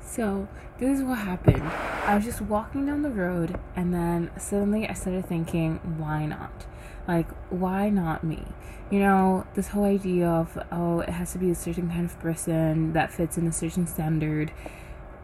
So, 0.00 0.48
this 0.78 0.98
is 0.98 1.04
what 1.04 1.18
happened. 1.18 1.62
I 1.62 2.14
was 2.14 2.24
just 2.24 2.40
walking 2.40 2.86
down 2.86 3.02
the 3.02 3.10
road 3.10 3.58
and 3.76 3.92
then 3.92 4.30
suddenly 4.38 4.88
I 4.88 4.94
started 4.94 5.26
thinking, 5.26 5.76
why 5.98 6.26
not? 6.26 6.66
Like, 7.06 7.28
why 7.50 7.88
not 7.88 8.24
me? 8.24 8.42
You 8.90 9.00
know, 9.00 9.46
this 9.54 9.68
whole 9.68 9.84
idea 9.84 10.28
of, 10.28 10.58
oh, 10.72 11.00
it 11.00 11.10
has 11.10 11.32
to 11.32 11.38
be 11.38 11.50
a 11.50 11.54
certain 11.54 11.88
kind 11.88 12.04
of 12.04 12.18
person 12.20 12.92
that 12.94 13.12
fits 13.12 13.36
in 13.38 13.46
a 13.46 13.52
certain 13.52 13.86
standard 13.86 14.50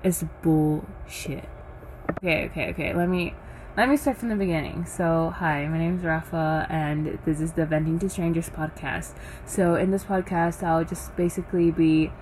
is 0.02 0.24
bullshit. 0.42 1.48
Okay, 2.18 2.46
okay, 2.46 2.70
okay. 2.70 2.94
Let 2.94 3.08
me 3.08 3.34
let 3.76 3.88
me 3.88 3.96
start 3.96 4.18
from 4.18 4.28
the 4.28 4.36
beginning. 4.36 4.86
So, 4.86 5.34
hi, 5.36 5.66
my 5.66 5.78
name 5.78 5.98
is 5.98 6.04
Rafa, 6.04 6.66
and 6.70 7.18
this 7.24 7.40
is 7.40 7.52
the 7.52 7.66
Venting 7.66 7.98
to 7.98 8.08
Strangers 8.08 8.48
podcast. 8.48 9.14
So, 9.46 9.74
in 9.74 9.90
this 9.90 10.04
podcast, 10.04 10.62
I'll 10.62 10.84
just 10.84 11.16
basically 11.16 11.72
be 11.72 12.12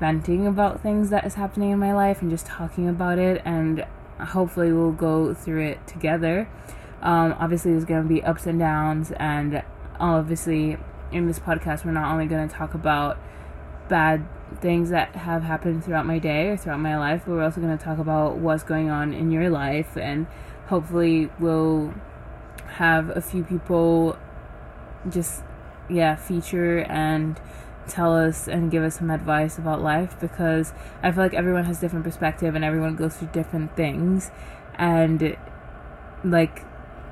venting 0.00 0.46
about 0.46 0.80
things 0.80 1.10
that 1.10 1.24
is 1.24 1.34
happening 1.34 1.70
in 1.70 1.78
my 1.78 1.92
life 1.92 2.22
and 2.22 2.30
just 2.30 2.46
talking 2.46 2.88
about 2.88 3.18
it 3.18 3.42
and 3.44 3.84
hopefully 4.20 4.72
we'll 4.72 4.92
go 4.92 5.34
through 5.34 5.64
it 5.64 5.86
together. 5.86 6.48
Um, 7.02 7.34
obviously 7.38 7.72
there's 7.72 7.84
going 7.84 8.02
to 8.02 8.08
be 8.08 8.22
ups 8.22 8.46
and 8.46 8.58
downs 8.58 9.12
and 9.12 9.62
obviously 10.00 10.78
in 11.12 11.26
this 11.26 11.38
podcast 11.38 11.84
we're 11.84 11.92
not 11.92 12.12
only 12.12 12.26
going 12.26 12.48
to 12.48 12.54
talk 12.54 12.74
about 12.74 13.18
bad 13.88 14.26
things 14.60 14.90
that 14.90 15.14
have 15.14 15.42
happened 15.42 15.84
throughout 15.84 16.06
my 16.06 16.18
day 16.18 16.48
or 16.48 16.56
throughout 16.56 16.80
my 16.80 16.96
life 16.96 17.22
but 17.26 17.32
we're 17.32 17.44
also 17.44 17.60
going 17.60 17.76
to 17.76 17.82
talk 17.82 17.98
about 17.98 18.36
what's 18.36 18.62
going 18.62 18.90
on 18.90 19.12
in 19.12 19.30
your 19.30 19.50
life 19.50 19.96
and 19.96 20.26
hopefully 20.66 21.30
we'll 21.38 21.94
have 22.66 23.10
a 23.10 23.20
few 23.20 23.42
people 23.42 24.16
just 25.08 25.42
yeah 25.88 26.14
feature 26.14 26.80
and 26.80 27.40
tell 27.88 28.14
us 28.14 28.48
and 28.48 28.70
give 28.70 28.82
us 28.82 28.98
some 28.98 29.10
advice 29.10 29.58
about 29.58 29.82
life 29.82 30.18
because 30.20 30.72
I 31.02 31.10
feel 31.10 31.24
like 31.24 31.34
everyone 31.34 31.64
has 31.64 31.80
different 31.80 32.04
perspective 32.04 32.54
and 32.54 32.64
everyone 32.64 32.96
goes 32.96 33.16
through 33.16 33.28
different 33.28 33.76
things 33.76 34.30
and 34.76 35.36
like 36.24 36.64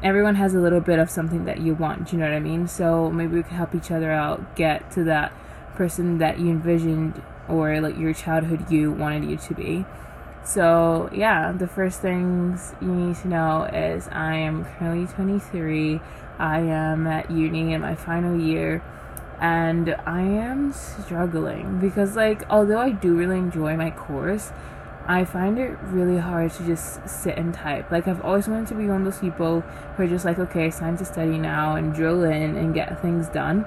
everyone 0.03 0.35
has 0.37 0.55
a 0.55 0.59
little 0.59 0.81
bit 0.81 0.99
of 0.99 1.11
something 1.11 1.45
that 1.47 1.61
you 1.61 1.75
want, 1.75 2.13
you 2.13 2.19
know 2.19 2.27
what 2.27 2.35
I 2.35 2.41
mean? 2.41 2.69
So 2.69 3.11
maybe 3.11 3.37
we 3.37 3.43
can 3.43 3.57
help 3.57 3.75
each 3.75 3.91
other 3.91 4.11
out 4.11 4.57
get 4.57 4.91
to 4.93 5.05
that 5.05 5.33
person 5.75 6.19
that 6.19 6.39
you 6.39 6.51
envisioned 6.51 7.23
or 7.49 7.81
like 7.81 7.99
your 7.99 8.13
childhood 8.13 8.71
you 8.71 8.93
wanted 8.93 9.25
you 9.25 9.37
to 9.37 9.55
be. 9.55 9.85
So, 10.45 11.11
yeah, 11.13 11.51
the 11.51 11.67
first 11.67 12.01
things 12.01 12.73
you 12.81 12.95
need 12.95 13.17
to 13.17 13.29
know 13.29 13.65
is 13.65 14.09
I 14.13 14.37
am 14.37 14.65
currently 14.65 15.13
23. 15.13 16.01
I 16.39 16.61
am 16.61 17.07
at 17.07 17.31
uni 17.31 17.73
in 17.73 17.81
my 17.81 17.97
final 17.97 18.39
year 18.39 18.83
and 19.41 19.95
I 20.07 20.23
am 20.23 20.73
struggling 20.73 21.79
because 21.79 22.17
like 22.17 22.43
although 22.49 22.79
I 22.79 22.91
do 22.91 23.15
really 23.15 23.39
enjoy 23.39 23.77
my 23.77 23.91
course, 23.91 24.53
I 25.07 25.25
find 25.25 25.59
it 25.59 25.77
really 25.83 26.19
hard 26.19 26.53
to 26.53 26.67
just 26.67 27.09
sit 27.09 27.37
and 27.37 27.55
type. 27.55 27.91
Like 27.91 28.09
I've 28.09 28.21
always 28.23 28.49
wanted 28.49 28.69
to 28.69 28.75
be 28.75 28.87
one 28.89 28.99
of 28.99 29.05
those 29.05 29.21
people 29.21 29.61
who 29.61 30.03
are 30.03 30.09
just 30.09 30.25
like, 30.25 30.39
okay, 30.39 30.67
it's 30.67 30.79
time 30.79 30.97
to 30.99 31.05
study 31.05 31.39
now 31.39 31.77
and 31.77 31.95
drill 31.95 32.25
in 32.25 32.57
and 32.57 32.75
get 32.75 33.01
things 33.01 33.29
done. 33.29 33.67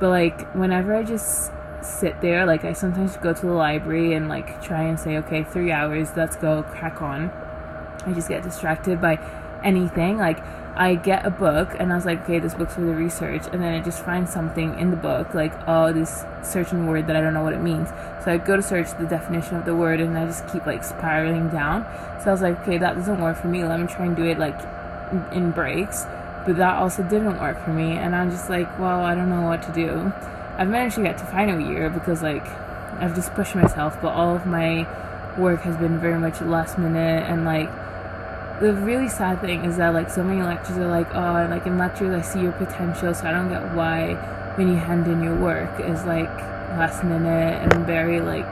But 0.00 0.10
like 0.10 0.54
whenever 0.54 0.94
I 0.94 1.02
just 1.02 1.52
sit 1.82 2.20
there, 2.20 2.46
like 2.46 2.64
I 2.64 2.72
sometimes 2.72 3.16
go 3.16 3.32
to 3.32 3.46
the 3.46 3.52
library 3.52 4.14
and 4.14 4.28
like 4.28 4.62
try 4.62 4.84
and 4.84 4.98
say, 4.98 5.18
okay, 5.18 5.44
three 5.44 5.72
hours, 5.72 6.10
let's 6.16 6.36
go 6.36 6.62
crack 6.62 7.02
on. 7.02 7.30
I 8.06 8.12
just 8.14 8.28
get 8.28 8.42
distracted 8.42 9.00
by 9.00 9.18
anything. 9.64 10.16
Like 10.16 10.38
I 10.78 10.94
get 10.94 11.26
a 11.26 11.30
book 11.30 11.74
and 11.78 11.92
I 11.92 11.96
was 11.96 12.06
like, 12.06 12.22
okay, 12.22 12.38
this 12.38 12.54
book's 12.54 12.76
for 12.76 12.82
the 12.82 12.94
research, 12.94 13.42
and 13.52 13.60
then 13.60 13.74
I 13.74 13.80
just 13.80 14.04
find 14.04 14.28
something 14.28 14.78
in 14.78 14.90
the 14.90 14.96
book, 14.96 15.34
like, 15.34 15.52
oh, 15.66 15.92
this 15.92 16.24
certain 16.44 16.86
word 16.86 17.08
that 17.08 17.16
I 17.16 17.20
don't 17.20 17.34
know 17.34 17.42
what 17.42 17.52
it 17.52 17.60
means. 17.60 17.88
So 18.24 18.30
I 18.30 18.38
go 18.38 18.54
to 18.54 18.62
search 18.62 18.96
the 18.96 19.04
definition 19.04 19.56
of 19.56 19.64
the 19.64 19.74
word 19.74 20.00
and 20.00 20.16
I 20.16 20.24
just 20.26 20.46
keep 20.52 20.66
like 20.66 20.84
spiraling 20.84 21.48
down. 21.48 21.84
So 22.22 22.30
I 22.30 22.32
was 22.32 22.42
like, 22.42 22.60
okay, 22.60 22.78
that 22.78 22.94
doesn't 22.94 23.20
work 23.20 23.36
for 23.38 23.48
me. 23.48 23.64
Let 23.64 23.80
me 23.80 23.88
try 23.88 24.06
and 24.06 24.14
do 24.14 24.24
it 24.24 24.38
like 24.38 24.58
in 25.32 25.50
breaks. 25.50 26.04
But 26.46 26.56
that 26.58 26.76
also 26.76 27.02
didn't 27.02 27.40
work 27.40 27.62
for 27.64 27.72
me, 27.72 27.92
and 27.92 28.14
I'm 28.14 28.30
just 28.30 28.48
like, 28.48 28.78
well, 28.78 29.00
I 29.04 29.16
don't 29.16 29.28
know 29.28 29.42
what 29.42 29.62
to 29.64 29.72
do. 29.72 30.12
I've 30.56 30.68
managed 30.68 30.94
to 30.94 31.02
get 31.02 31.18
to 31.18 31.24
final 31.26 31.58
year 31.60 31.90
because 31.90 32.22
like 32.22 32.46
I've 33.00 33.16
just 33.16 33.34
pushed 33.34 33.56
myself, 33.56 34.00
but 34.00 34.12
all 34.12 34.36
of 34.36 34.46
my 34.46 34.86
work 35.36 35.62
has 35.62 35.76
been 35.76 35.98
very 35.98 36.18
much 36.18 36.40
last 36.40 36.78
minute 36.78 37.24
and 37.28 37.44
like 37.44 37.68
the 38.60 38.72
really 38.74 39.08
sad 39.08 39.40
thing 39.40 39.64
is 39.64 39.76
that 39.76 39.94
like 39.94 40.10
so 40.10 40.22
many 40.22 40.42
lectures 40.42 40.78
are 40.78 40.88
like 40.88 41.14
oh 41.14 41.46
like 41.48 41.66
in 41.66 41.78
lectures 41.78 42.12
I 42.12 42.22
see 42.22 42.40
your 42.40 42.52
potential 42.52 43.14
so 43.14 43.26
I 43.26 43.30
don't 43.30 43.48
get 43.48 43.74
why 43.74 44.14
when 44.56 44.68
you 44.68 44.74
hand 44.74 45.06
in 45.06 45.22
your 45.22 45.36
work 45.36 45.78
is 45.78 46.04
like 46.04 46.28
last 46.76 47.04
minute 47.04 47.62
and 47.62 47.86
very 47.86 48.20
like 48.20 48.46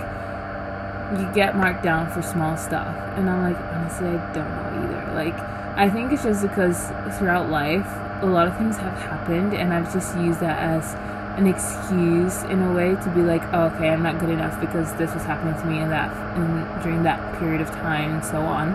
you 1.19 1.33
get 1.35 1.57
marked 1.57 1.83
down 1.83 2.11
for 2.11 2.23
small 2.23 2.57
stuff. 2.57 2.95
And 3.17 3.29
I'm 3.29 3.43
like 3.43 3.59
honestly 3.75 4.09
I 4.09 4.33
don't 4.33 4.49
know 4.49 4.85
either. 4.85 5.15
Like 5.15 5.39
I 5.77 5.91
think 5.91 6.13
it's 6.13 6.23
just 6.23 6.43
because 6.43 6.87
throughout 7.19 7.51
life 7.51 7.87
a 8.23 8.27
lot 8.27 8.47
of 8.47 8.57
things 8.57 8.77
have 8.79 8.97
happened 8.99 9.55
and 9.55 9.73
I've 9.73 9.93
just 9.93 10.17
used 10.17 10.41
that 10.41 10.59
as 10.59 10.95
an 11.37 11.47
excuse 11.47 12.45
in 12.45 12.63
a 12.63 12.73
way 12.73 12.95
to 12.95 13.11
be 13.11 13.23
like 13.23 13.43
oh, 13.53 13.65
okay 13.75 13.91
I'm 13.91 14.03
not 14.03 14.19
good 14.21 14.31
enough 14.31 14.59
because 14.61 14.95
this 14.95 15.13
was 15.13 15.25
happening 15.25 15.55
to 15.61 15.67
me 15.67 15.81
in 15.81 15.91
that 15.91 16.11
in, 16.37 16.83
during 16.83 17.03
that 17.03 17.39
period 17.39 17.61
of 17.61 17.71
time 17.73 18.15
and 18.15 18.25
so 18.25 18.41
on 18.41 18.73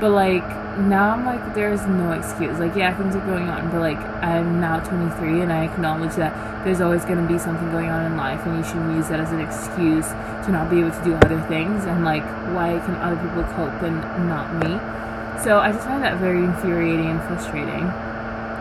but 0.00 0.10
like 0.10 0.46
now 0.78 1.10
I'm 1.10 1.24
like 1.24 1.54
there's 1.54 1.84
no 1.86 2.12
excuse. 2.12 2.58
Like 2.58 2.76
yeah, 2.76 2.96
things 2.96 3.16
are 3.16 3.26
going 3.26 3.48
on, 3.48 3.70
but 3.70 3.80
like 3.80 3.98
I'm 4.22 4.60
now 4.60 4.80
23 4.80 5.42
and 5.42 5.52
I 5.52 5.64
acknowledge 5.64 6.14
that 6.16 6.64
there's 6.64 6.80
always 6.80 7.04
going 7.04 7.20
to 7.20 7.26
be 7.26 7.38
something 7.38 7.70
going 7.70 7.90
on 7.90 8.04
in 8.04 8.16
life 8.16 8.44
and 8.46 8.56
you 8.56 8.64
shouldn't 8.64 8.96
use 8.96 9.08
that 9.08 9.20
as 9.20 9.32
an 9.32 9.40
excuse 9.40 10.06
to 10.46 10.52
not 10.52 10.70
be 10.70 10.80
able 10.80 10.92
to 10.92 11.04
do 11.04 11.14
other 11.14 11.40
things 11.48 11.84
and 11.84 12.04
like 12.04 12.24
why 12.54 12.78
can 12.86 12.94
other 12.96 13.16
people 13.16 13.42
cope 13.54 13.82
and 13.82 14.00
not 14.28 14.54
me? 14.62 14.78
So 15.42 15.58
I 15.58 15.72
just 15.72 15.86
find 15.86 16.02
that 16.02 16.18
very 16.18 16.44
infuriating 16.44 17.06
and 17.06 17.22
frustrating. 17.22 17.86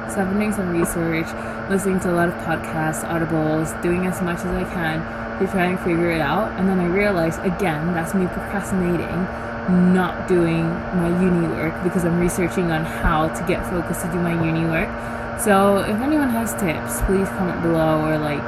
So 0.10 0.22
I've 0.22 0.30
been 0.30 0.40
doing 0.40 0.54
some 0.54 0.70
research, 0.70 1.28
listening 1.70 2.00
to 2.02 2.12
a 2.12 2.16
lot 2.16 2.30
of 2.30 2.36
podcasts, 2.46 3.04
audibles, 3.04 3.80
doing 3.82 4.08
as 4.08 4.22
much 4.22 4.40
as 4.40 4.48
I 4.48 4.64
can 4.74 5.02
to 5.40 5.52
try 5.52 5.66
and 5.66 5.80
figure 5.80 6.12
it 6.12 6.22
out. 6.22 6.58
And 6.58 6.68
then 6.68 6.80
I 6.80 6.86
realized 6.86 7.40
again, 7.42 7.94
that's 7.94 8.14
me 8.14 8.26
procrastinating 8.28 9.28
not 9.70 10.28
doing 10.28 10.64
my 10.96 11.10
uni 11.22 11.48
work 11.48 11.84
because 11.84 12.06
I'm 12.06 12.20
researching 12.20 12.72
on 12.72 12.86
how 12.86 13.28
to 13.28 13.44
get 13.48 13.66
focused 13.68 14.02
to 14.02 14.12
do 14.12 14.20
my 14.20 14.34
uni 14.44 14.66
work. 14.66 14.90
So 15.40 15.80
if 15.80 16.00
anyone 16.02 16.30
has 16.30 16.54
tips, 16.54 17.02
please 17.02 17.28
comment 17.38 17.62
below 17.62 18.02
or 18.02 18.18
like 18.18 18.44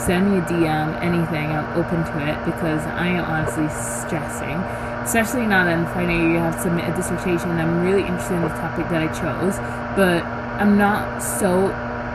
send 0.00 0.30
me 0.30 0.38
a 0.38 0.42
DM, 0.42 1.00
anything. 1.02 1.50
I'm 1.50 1.66
open 1.76 2.04
to 2.04 2.16
it 2.28 2.44
because 2.44 2.82
I 2.86 3.08
am 3.08 3.24
honestly 3.24 3.68
stressing. 3.68 4.56
Especially 5.02 5.46
now 5.46 5.64
that 5.64 5.78
in 5.78 5.86
final 5.86 6.14
year 6.14 6.32
you 6.32 6.38
have 6.38 6.54
to 6.56 6.62
submit 6.62 6.88
a 6.88 6.94
dissertation. 6.94 7.50
I'm 7.50 7.82
really 7.82 8.02
interested 8.02 8.34
in 8.34 8.42
the 8.42 8.48
topic 8.48 8.88
that 8.90 9.02
I 9.02 9.08
chose, 9.08 9.56
but 9.96 10.22
I'm 10.60 10.76
not 10.76 11.22
so. 11.22 11.68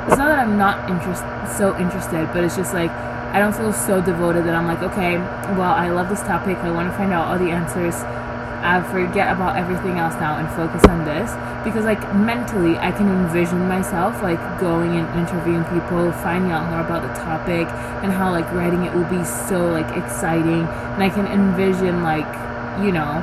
It's 0.08 0.18
not 0.18 0.28
that 0.28 0.40
I'm 0.40 0.58
not 0.58 0.90
interest 0.90 1.24
so 1.58 1.78
interested, 1.78 2.28
but 2.34 2.44
it's 2.44 2.56
just 2.56 2.74
like 2.74 2.92
I 3.34 3.40
don't 3.40 3.56
feel 3.56 3.74
so 3.74 4.00
devoted 4.00 4.46
that 4.46 4.54
I'm 4.54 4.68
like, 4.68 4.84
okay, 4.84 5.18
well, 5.58 5.74
I 5.74 5.90
love 5.90 6.08
this 6.08 6.22
topic. 6.22 6.58
I 6.58 6.70
want 6.70 6.92
to 6.92 6.96
find 6.96 7.12
out 7.12 7.28
all 7.28 7.40
the 7.40 7.52
answers 7.52 7.96
I 8.64 8.82
forget 8.82 9.28
about 9.30 9.58
everything 9.58 10.00
else 10.00 10.16
now 10.24 10.38
and 10.38 10.48
focus 10.56 10.86
on 10.86 11.04
this 11.04 11.36
because 11.68 11.84
like 11.84 12.00
mentally 12.16 12.78
I 12.78 12.92
can 12.92 13.10
envision 13.10 13.68
myself 13.68 14.24
like 14.24 14.40
going 14.58 14.96
and 14.96 15.08
interviewing 15.20 15.66
people, 15.66 16.14
finding 16.24 16.52
out 16.52 16.70
more 16.72 16.80
about 16.80 17.04
the 17.04 17.14
topic 17.20 17.68
and 18.04 18.12
how 18.12 18.32
like 18.32 18.50
writing 18.54 18.86
it 18.86 18.94
will 18.94 19.10
be 19.12 19.24
so 19.26 19.68
like 19.68 19.92
exciting 19.98 20.64
and 20.64 21.04
I 21.04 21.10
can 21.10 21.28
envision 21.28 22.04
like, 22.04 22.28
you 22.80 22.94
know, 22.94 23.20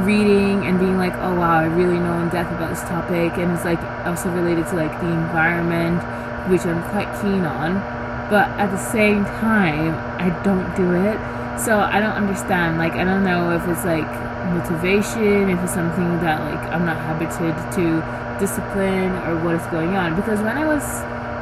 reading 0.00 0.64
and 0.64 0.80
being 0.80 0.96
like, 0.96 1.12
oh 1.20 1.34
wow, 1.34 1.60
I 1.60 1.66
really 1.66 1.98
know 2.00 2.18
in 2.20 2.30
depth 2.30 2.50
about 2.52 2.70
this 2.70 2.80
topic 2.88 3.36
and 3.36 3.52
it's 3.52 3.66
like 3.66 3.82
also 4.06 4.30
related 4.30 4.66
to 4.68 4.76
like 4.76 4.98
the 5.00 5.08
environment, 5.12 6.00
which 6.48 6.64
I'm 6.64 6.82
quite 6.90 7.12
keen 7.20 7.44
on. 7.44 7.97
But 8.30 8.48
at 8.60 8.70
the 8.70 8.78
same 8.78 9.24
time, 9.24 9.94
I 10.20 10.28
don't 10.42 10.74
do 10.76 10.94
it. 10.94 11.18
So 11.58 11.80
I 11.80 12.00
don't 12.00 12.12
understand. 12.12 12.78
Like 12.78 12.92
I 12.94 13.04
don't 13.04 13.24
know 13.24 13.50
if 13.50 13.66
it's 13.68 13.84
like 13.84 14.08
motivation, 14.52 15.50
if 15.50 15.58
it's 15.62 15.74
something 15.74 16.20
that 16.20 16.40
like 16.40 16.62
I'm 16.72 16.84
not 16.84 16.96
habited 16.96 17.56
to 17.76 18.38
discipline 18.38 19.12
or 19.26 19.42
what 19.42 19.56
is 19.56 19.66
going 19.66 19.96
on. 19.96 20.14
Because 20.14 20.40
when 20.40 20.56
I 20.56 20.64
was, 20.64 20.84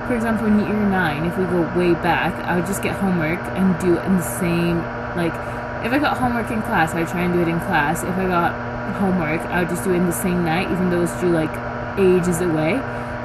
for 0.09 0.15
example, 0.15 0.47
in 0.47 0.59
year 0.61 0.87
nine, 0.89 1.25
if 1.25 1.37
we 1.37 1.45
go 1.45 1.63
way 1.77 1.95
back, 1.95 2.33
I 2.45 2.57
would 2.57 2.67
just 2.67 2.83
get 2.83 2.95
homework 2.97 3.41
and 3.59 3.79
do 3.81 3.99
it 3.99 4.05
in 4.05 4.17
the 4.17 4.23
same 4.23 4.79
like 5.17 5.35
if 5.85 5.93
I 5.93 5.99
got 5.99 6.19
homework 6.19 6.51
in 6.51 6.63
class, 6.63 6.95
I 6.95 7.01
would 7.01 7.09
try 7.09 7.23
and 7.23 7.33
do 7.33 7.41
it 7.41 7.49
in 7.49 7.59
class. 7.61 8.03
If 8.03 8.17
I 8.17 8.27
got 8.27 8.53
homework, 8.97 9.41
I 9.47 9.61
would 9.61 9.69
just 9.69 9.85
do 9.85 9.93
it 9.93 9.97
in 9.97 10.07
the 10.07 10.13
same 10.13 10.45
night, 10.45 10.71
even 10.71 10.91
though 10.91 11.03
it's 11.03 11.19
due 11.21 11.31
like 11.31 11.51
ages 11.99 12.41
away. 12.41 12.77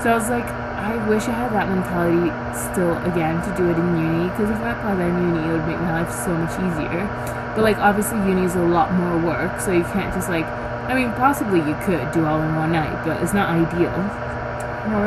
So 0.01 0.11
I 0.11 0.15
was 0.15 0.29
like, 0.29 0.47
I 0.81 0.97
wish 1.07 1.29
I 1.29 1.37
had 1.37 1.53
that 1.53 1.69
mentality 1.69 2.33
still 2.57 2.97
again 3.05 3.37
to 3.45 3.49
do 3.55 3.69
it 3.69 3.77
in 3.77 3.87
uni, 4.01 4.29
because 4.33 4.49
if 4.49 4.57
I 4.57 4.73
apply 4.73 4.95
that 4.95 5.09
in 5.13 5.29
uni, 5.29 5.47
it 5.47 5.53
would 5.53 5.67
make 5.69 5.77
my 5.77 6.01
life 6.01 6.09
so 6.09 6.33
much 6.33 6.57
easier. 6.57 7.05
But 7.53 7.61
like 7.61 7.77
obviously 7.77 8.17
uni 8.25 8.45
is 8.45 8.55
a 8.55 8.65
lot 8.65 8.91
more 8.93 9.17
work, 9.21 9.61
so 9.61 9.71
you 9.71 9.83
can't 9.93 10.13
just 10.13 10.27
like 10.27 10.45
I 10.89 10.95
mean 10.95 11.13
possibly 11.13 11.59
you 11.59 11.77
could 11.85 12.11
do 12.11 12.25
all 12.25 12.41
in 12.41 12.55
one 12.55 12.71
night, 12.71 13.05
but 13.05 13.21
it's 13.21 13.33
not 13.33 13.49
ideal. 13.53 13.93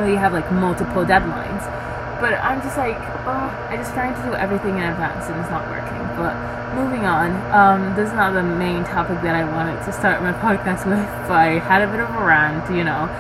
You 0.06 0.17
have 0.17 0.32
like 0.32 0.50
multiple 0.53 1.05
deadlines. 1.05 1.67
But 2.20 2.35
I'm 2.35 2.62
just 2.62 2.79
like, 2.79 2.97
oh, 3.27 3.50
I 3.69 3.77
just 3.77 3.93
trying 3.93 4.15
to 4.15 4.23
do 4.23 4.35
everything 4.35 4.79
in 4.79 4.85
advance 4.85 5.27
and 5.27 5.41
it's 5.41 5.50
not 5.50 5.69
working. 5.69 5.99
But 6.15 6.38
moving 6.79 7.05
on, 7.05 7.35
um, 7.50 7.97
this 7.97 8.09
is 8.09 8.15
not 8.15 8.32
the 8.32 8.43
main 8.43 8.85
topic 8.85 9.20
that 9.23 9.35
I 9.35 9.44
wanted 9.44 9.85
to 9.85 9.93
start 9.93 10.23
my 10.23 10.32
podcast 10.47 10.87
with, 10.87 11.05
but 11.27 11.37
I 11.37 11.59
had 11.59 11.82
a 11.82 11.91
bit 11.91 12.00
of 12.00 12.09
a 12.15 12.25
rant, 12.25 12.70
you 12.70 12.85
know, 12.85 13.11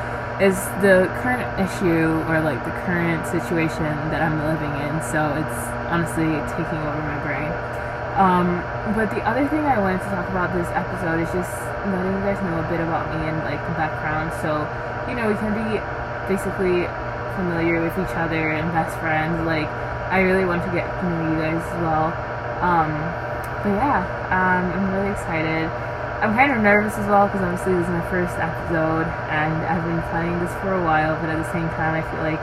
is 0.42 0.58
the 0.82 1.06
current 1.22 1.46
issue 1.62 2.18
or 2.26 2.42
like 2.42 2.58
the 2.64 2.74
current 2.82 3.22
situation 3.26 3.86
that 4.10 4.18
I'm 4.18 4.42
living 4.42 4.74
in. 4.82 4.98
So 5.06 5.30
it's 5.38 5.60
honestly 5.86 6.26
taking 6.58 6.82
over 6.82 7.02
my 7.06 7.18
brain. 7.22 7.50
Um, 8.18 8.62
but 8.94 9.10
the 9.10 9.22
other 9.22 9.46
thing 9.46 9.62
I 9.66 9.78
wanted 9.78 10.02
to 10.02 10.10
talk 10.10 10.28
about 10.30 10.54
this 10.54 10.66
episode 10.74 11.22
is 11.22 11.30
just 11.30 11.54
letting 11.86 12.14
you 12.14 12.22
guys 12.26 12.38
know 12.42 12.58
a 12.58 12.66
bit 12.66 12.82
about 12.82 13.10
me 13.14 13.26
and 13.30 13.38
like 13.46 13.62
the 13.62 13.74
background. 13.78 14.34
So, 14.42 14.66
you 15.06 15.14
know, 15.14 15.30
we 15.30 15.38
can 15.38 15.54
be 15.54 15.78
basically 16.26 16.86
familiar 17.38 17.82
with 17.82 17.94
each 17.94 18.14
other 18.18 18.50
and 18.50 18.70
best 18.70 18.98
friends. 18.98 19.38
Like, 19.46 19.70
I 20.10 20.20
really 20.22 20.44
want 20.44 20.62
to 20.66 20.70
get 20.70 20.86
to 20.86 21.02
know 21.10 21.30
you 21.30 21.38
guys 21.42 21.62
as 21.62 21.78
well. 21.82 22.10
Um, 22.62 22.90
but 23.62 23.74
yeah, 23.78 24.02
um, 24.30 24.66
I'm 24.70 24.94
really 24.94 25.10
excited. 25.10 25.70
I'm 26.24 26.32
kind 26.32 26.56
of 26.56 26.62
nervous 26.62 26.96
as 26.96 27.04
well 27.04 27.28
because 27.28 27.44
obviously 27.44 27.76
this 27.76 27.84
is 27.84 27.92
my 27.92 28.08
first 28.08 28.32
episode 28.40 29.04
and 29.28 29.52
I've 29.68 29.84
been 29.84 30.00
planning 30.08 30.40
this 30.40 30.48
for 30.64 30.72
a 30.72 30.82
while, 30.82 31.20
but 31.20 31.28
at 31.28 31.36
the 31.36 31.52
same 31.52 31.68
time, 31.76 31.92
I 31.92 32.00
feel 32.00 32.24
like 32.24 32.40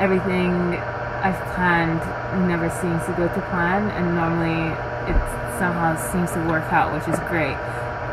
everything 0.00 0.80
I've 1.20 1.36
planned 1.52 2.00
never 2.48 2.72
seems 2.72 3.04
to 3.04 3.12
go 3.12 3.28
to 3.28 3.40
plan, 3.52 3.92
and 3.92 4.16
normally 4.16 4.72
it 5.12 5.20
somehow 5.60 5.92
seems 5.92 6.32
to 6.32 6.40
work 6.48 6.64
out, 6.72 6.88
which 6.96 7.04
is 7.04 7.20
great. 7.28 7.52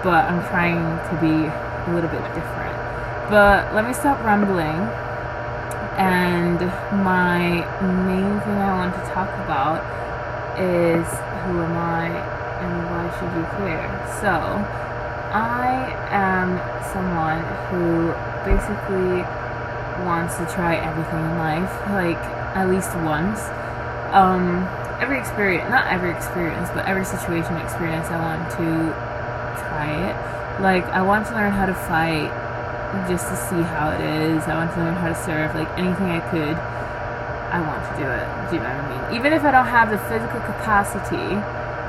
But 0.03 0.27
I'm 0.27 0.43
trying 0.51 0.83
to 0.83 1.15
be 1.23 1.47
a 1.47 1.89
little 1.95 2.11
bit 2.11 2.19
different. 2.35 2.75
But 3.31 3.71
let 3.71 3.87
me 3.87 3.95
stop 3.95 4.19
rambling. 4.27 4.83
And 5.95 6.59
my 6.99 7.63
main 8.03 8.35
thing 8.43 8.59
I 8.59 8.75
want 8.75 8.91
to 8.99 9.03
talk 9.15 9.31
about 9.47 9.79
is 10.59 11.07
who 11.47 11.63
am 11.63 11.77
I 11.79 12.11
and 12.59 12.83
why 12.91 13.07
should 13.15 13.31
you 13.39 13.47
care? 13.63 13.87
So, 14.19 14.35
I 15.31 15.93
am 16.09 16.57
someone 16.89 17.45
who 17.69 18.13
basically 18.49 19.21
wants 20.05 20.37
to 20.37 20.45
try 20.45 20.75
everything 20.75 21.19
in 21.19 21.37
life, 21.37 21.69
like 21.91 22.17
at 22.57 22.69
least 22.69 22.95
once. 23.05 23.39
Um, 24.11 24.65
every 24.99 25.19
experience, 25.19 25.69
not 25.69 25.87
every 25.87 26.11
experience, 26.11 26.69
but 26.73 26.85
every 26.85 27.05
situation 27.05 27.57
experience, 27.57 28.07
I 28.07 28.19
want 28.19 28.49
to 28.57 28.89
try 29.61 30.09
it. 30.09 30.61
Like, 30.61 30.85
I 30.85 31.01
want 31.01 31.27
to 31.27 31.33
learn 31.35 31.51
how 31.51 31.67
to 31.67 31.75
fight 31.75 32.33
just 33.07 33.29
to 33.29 33.35
see 33.35 33.61
how 33.61 33.91
it 33.91 34.01
is. 34.01 34.43
I 34.43 34.55
want 34.55 34.73
to 34.73 34.79
learn 34.79 34.95
how 34.95 35.09
to 35.09 35.15
serve, 35.15 35.53
Like, 35.53 35.69
anything 35.77 36.09
I 36.09 36.19
could, 36.31 36.57
I 37.53 37.61
want 37.61 37.85
to 37.85 37.93
do 38.01 38.09
it. 38.09 38.49
Do 38.49 38.55
you 38.57 38.63
know 38.63 38.69
what 38.69 38.85
I 38.85 39.09
mean? 39.09 39.19
Even 39.19 39.33
if 39.33 39.43
I 39.43 39.51
don't 39.51 39.67
have 39.67 39.89
the 39.89 39.99
physical 40.09 40.41
capacity, 40.41 41.37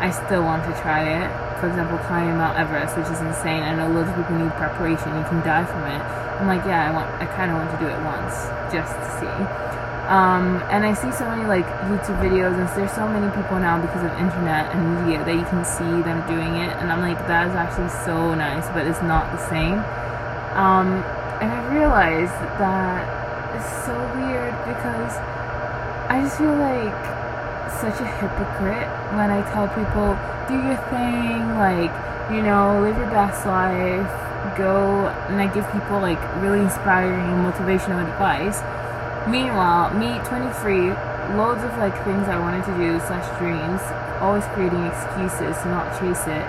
I 0.00 0.10
still 0.10 0.44
want 0.44 0.64
to 0.64 0.72
try 0.80 1.24
it. 1.24 1.49
For 1.60 1.68
example, 1.68 1.98
climbing 2.08 2.40
Mount 2.40 2.56
Everest, 2.56 2.96
which 2.96 3.12
is 3.12 3.20
insane. 3.20 3.62
I 3.62 3.76
know 3.76 3.92
loads 3.92 4.08
of 4.08 4.16
people 4.16 4.40
need 4.40 4.52
preparation. 4.56 5.12
You 5.12 5.24
can 5.28 5.44
die 5.44 5.68
from 5.68 5.84
it. 5.84 6.00
I'm 6.40 6.48
like, 6.48 6.64
yeah, 6.64 6.88
I 6.88 6.90
want. 6.90 7.12
I 7.20 7.26
kind 7.36 7.52
of 7.52 7.60
want 7.60 7.68
to 7.68 7.78
do 7.78 7.84
it 7.84 8.00
once, 8.00 8.48
just 8.72 8.96
to 8.96 9.04
see. 9.20 9.36
Um, 10.08 10.58
and 10.72 10.82
I 10.82 10.96
see 10.96 11.12
so 11.12 11.28
many 11.28 11.44
like 11.44 11.68
YouTube 11.86 12.18
videos, 12.18 12.58
and 12.58 12.66
there's 12.74 12.90
so 12.90 13.06
many 13.06 13.28
people 13.36 13.60
now 13.60 13.76
because 13.76 14.02
of 14.02 14.10
internet 14.18 14.72
and 14.74 15.04
media 15.04 15.22
that 15.22 15.36
you 15.36 15.44
can 15.44 15.62
see 15.62 16.00
them 16.02 16.24
doing 16.26 16.64
it, 16.64 16.72
and 16.80 16.90
I'm 16.90 17.04
like, 17.04 17.20
that 17.28 17.46
is 17.46 17.54
actually 17.54 17.92
so 18.08 18.34
nice, 18.34 18.66
but 18.72 18.88
it's 18.88 19.02
not 19.02 19.30
the 19.30 19.38
same. 19.52 19.78
Um, 20.56 21.04
and 21.44 21.52
I 21.52 21.60
realized 21.70 22.34
that 22.58 23.04
it's 23.54 23.70
so 23.86 23.94
weird 24.16 24.56
because 24.64 25.14
I 26.08 26.24
just 26.24 26.38
feel 26.38 26.56
like 26.56 27.19
such 27.78 28.00
a 28.00 28.08
hypocrite 28.18 28.88
when 29.14 29.30
I 29.30 29.42
tell 29.52 29.68
people, 29.68 30.18
do 30.48 30.54
your 30.58 30.80
thing, 30.90 31.54
like, 31.54 31.92
you 32.30 32.42
know, 32.42 32.80
live 32.82 32.96
your 32.96 33.10
best 33.10 33.46
life, 33.46 34.10
go, 34.56 35.08
and 35.28 35.40
I 35.40 35.52
give 35.52 35.70
people 35.72 36.00
like 36.00 36.20
really 36.42 36.60
inspiring 36.60 37.44
motivational 37.46 38.02
advice 38.02 38.60
Meanwhile, 39.28 39.92
me, 40.00 40.16
23, 40.24 41.36
loads 41.36 41.62
of 41.62 41.76
like 41.76 41.92
things 42.08 42.24
I 42.26 42.40
wanted 42.40 42.64
to 42.64 42.74
do 42.80 42.96
slash 43.04 43.28
dreams, 43.36 43.78
always 44.16 44.44
creating 44.56 44.80
excuses 44.88 45.60
to 45.60 45.68
not 45.68 45.92
chase 46.00 46.24
it. 46.24 46.40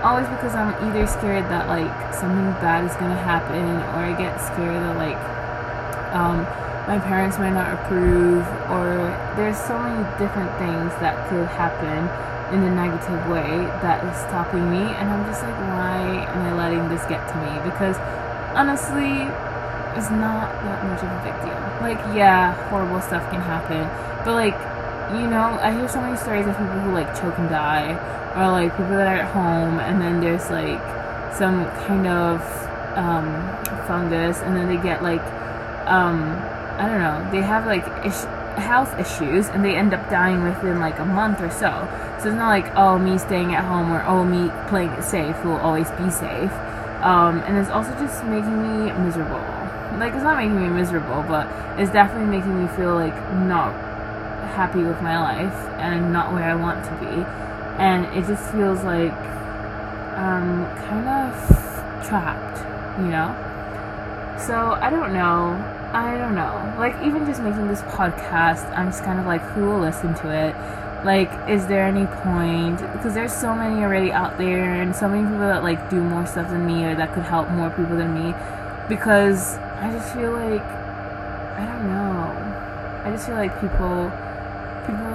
Always 0.00 0.26
because 0.32 0.56
I'm 0.56 0.72
either 0.88 1.06
scared 1.06 1.44
that 1.52 1.68
like 1.68 1.92
something 2.14 2.56
bad 2.64 2.88
is 2.88 2.96
gonna 2.96 3.20
happen, 3.20 3.60
or 3.92 4.00
I 4.00 4.16
get 4.16 4.40
scared 4.40 4.80
that 4.80 4.96
like 4.96 5.20
um, 6.16 6.48
my 6.86 6.98
parents 6.98 7.38
might 7.38 7.54
not 7.54 7.72
approve, 7.72 8.44
or 8.68 9.08
there's 9.36 9.56
so 9.56 9.78
many 9.78 10.04
different 10.18 10.52
things 10.58 10.92
that 11.00 11.16
could 11.28 11.46
happen 11.48 12.08
in 12.52 12.62
a 12.62 12.74
negative 12.74 13.26
way 13.26 13.64
that 13.80 14.04
is 14.04 14.16
stopping 14.28 14.70
me, 14.70 14.84
and 15.00 15.08
I'm 15.08 15.24
just 15.24 15.42
like, 15.42 15.56
why 15.72 16.28
am 16.28 16.42
I 16.44 16.52
letting 16.52 16.88
this 16.88 17.00
get 17.06 17.26
to 17.32 17.36
me? 17.40 17.52
Because 17.64 17.96
honestly, 18.52 19.24
it's 19.96 20.10
not 20.10 20.52
that 20.68 20.84
much 20.84 21.00
of 21.00 21.08
a 21.08 21.20
big 21.24 21.34
deal. 21.40 21.56
Like, 21.80 21.98
yeah, 22.14 22.52
horrible 22.68 23.00
stuff 23.00 23.24
can 23.30 23.40
happen, 23.40 23.88
but 24.24 24.34
like, 24.34 24.54
you 25.18 25.26
know, 25.26 25.56
I 25.60 25.72
hear 25.72 25.88
so 25.88 26.00
many 26.00 26.16
stories 26.16 26.46
of 26.46 26.52
people 26.56 26.80
who 26.80 26.92
like 26.92 27.08
choke 27.18 27.38
and 27.38 27.48
die, 27.48 27.96
or 28.36 28.50
like 28.50 28.72
people 28.76 28.96
that 29.00 29.08
are 29.08 29.24
at 29.24 29.32
home 29.32 29.80
and 29.80 30.02
then 30.02 30.20
there's 30.20 30.50
like 30.50 30.82
some 31.32 31.64
kind 31.88 32.06
of 32.06 32.42
um, 32.94 33.26
fungus, 33.86 34.38
and 34.40 34.54
then 34.54 34.68
they 34.68 34.76
get 34.76 35.02
like, 35.02 35.24
um, 35.88 36.36
I 36.78 36.88
don't 36.88 37.00
know, 37.00 37.30
they 37.30 37.42
have 37.42 37.66
like 37.66 37.86
ish- 38.04 38.28
health 38.62 38.98
issues, 38.98 39.48
and 39.48 39.64
they 39.64 39.74
end 39.74 39.94
up 39.94 40.08
dying 40.10 40.42
within 40.42 40.80
like 40.80 40.98
a 40.98 41.04
month 41.04 41.40
or 41.40 41.50
so. 41.50 41.88
So 42.20 42.28
it's 42.28 42.36
not 42.36 42.48
like, 42.48 42.74
oh, 42.76 42.98
me 42.98 43.18
staying 43.18 43.54
at 43.54 43.64
home 43.64 43.92
or 43.92 44.02
oh, 44.04 44.24
me 44.24 44.50
playing 44.68 44.90
it 44.90 45.02
safe 45.02 45.44
will 45.44 45.58
always 45.58 45.90
be 45.92 46.10
safe. 46.10 46.52
Um, 47.02 47.40
and 47.40 47.58
it's 47.58 47.70
also 47.70 47.90
just 47.98 48.24
making 48.24 48.62
me 48.62 48.92
miserable 48.92 49.54
like 49.98 50.14
it's 50.14 50.22
not 50.22 50.36
making 50.36 50.60
me 50.60 50.68
miserable, 50.68 51.22
but 51.28 51.46
it's 51.78 51.92
definitely 51.92 52.26
making 52.26 52.60
me 52.60 52.68
feel 52.76 52.94
like 52.94 53.14
not 53.34 53.72
happy 54.54 54.82
with 54.82 55.00
my 55.02 55.20
life 55.20 55.54
and 55.78 56.12
not 56.12 56.32
where 56.32 56.44
I 56.44 56.54
want 56.54 56.84
to 56.84 56.90
be. 56.98 57.24
And 57.80 58.04
it 58.16 58.26
just 58.26 58.50
feels 58.52 58.82
like 58.82 59.12
kind 60.14 61.08
of 61.08 62.06
trapped, 62.06 62.58
you 62.98 63.08
know? 63.08 63.34
So 64.38 64.72
I 64.80 64.90
don't 64.90 65.12
know. 65.12 65.73
I 65.94 66.18
don't 66.18 66.34
know. 66.34 66.74
Like 66.76 67.00
even 67.06 67.24
just 67.24 67.40
making 67.40 67.68
this 67.68 67.80
podcast, 67.82 68.68
I'm 68.76 68.88
just 68.88 69.04
kind 69.04 69.20
of 69.20 69.26
like 69.26 69.40
who 69.40 69.66
will 69.66 69.78
listen 69.78 70.12
to 70.16 70.28
it? 70.28 70.56
Like 71.04 71.30
is 71.48 71.68
there 71.68 71.86
any 71.86 72.06
point? 72.06 72.80
Because 72.92 73.14
there's 73.14 73.32
so 73.32 73.54
many 73.54 73.82
already 73.84 74.10
out 74.10 74.36
there 74.36 74.82
and 74.82 74.94
so 74.94 75.08
many 75.08 75.22
people 75.22 75.38
that 75.38 75.62
like 75.62 75.88
do 75.90 76.02
more 76.02 76.26
stuff 76.26 76.50
than 76.50 76.66
me 76.66 76.84
or 76.84 76.96
that 76.96 77.14
could 77.14 77.22
help 77.22 77.48
more 77.50 77.70
people 77.70 77.96
than 77.96 78.12
me 78.12 78.34
because 78.88 79.56
I 79.56 79.92
just 79.92 80.12
feel 80.12 80.32
like 80.32 80.62
I 80.62 81.64
don't 81.64 81.86
know. 81.86 83.04
I 83.04 83.12
just 83.12 83.26
feel 83.26 83.36
like 83.36 83.54
people 83.60 84.10
people 84.86 85.14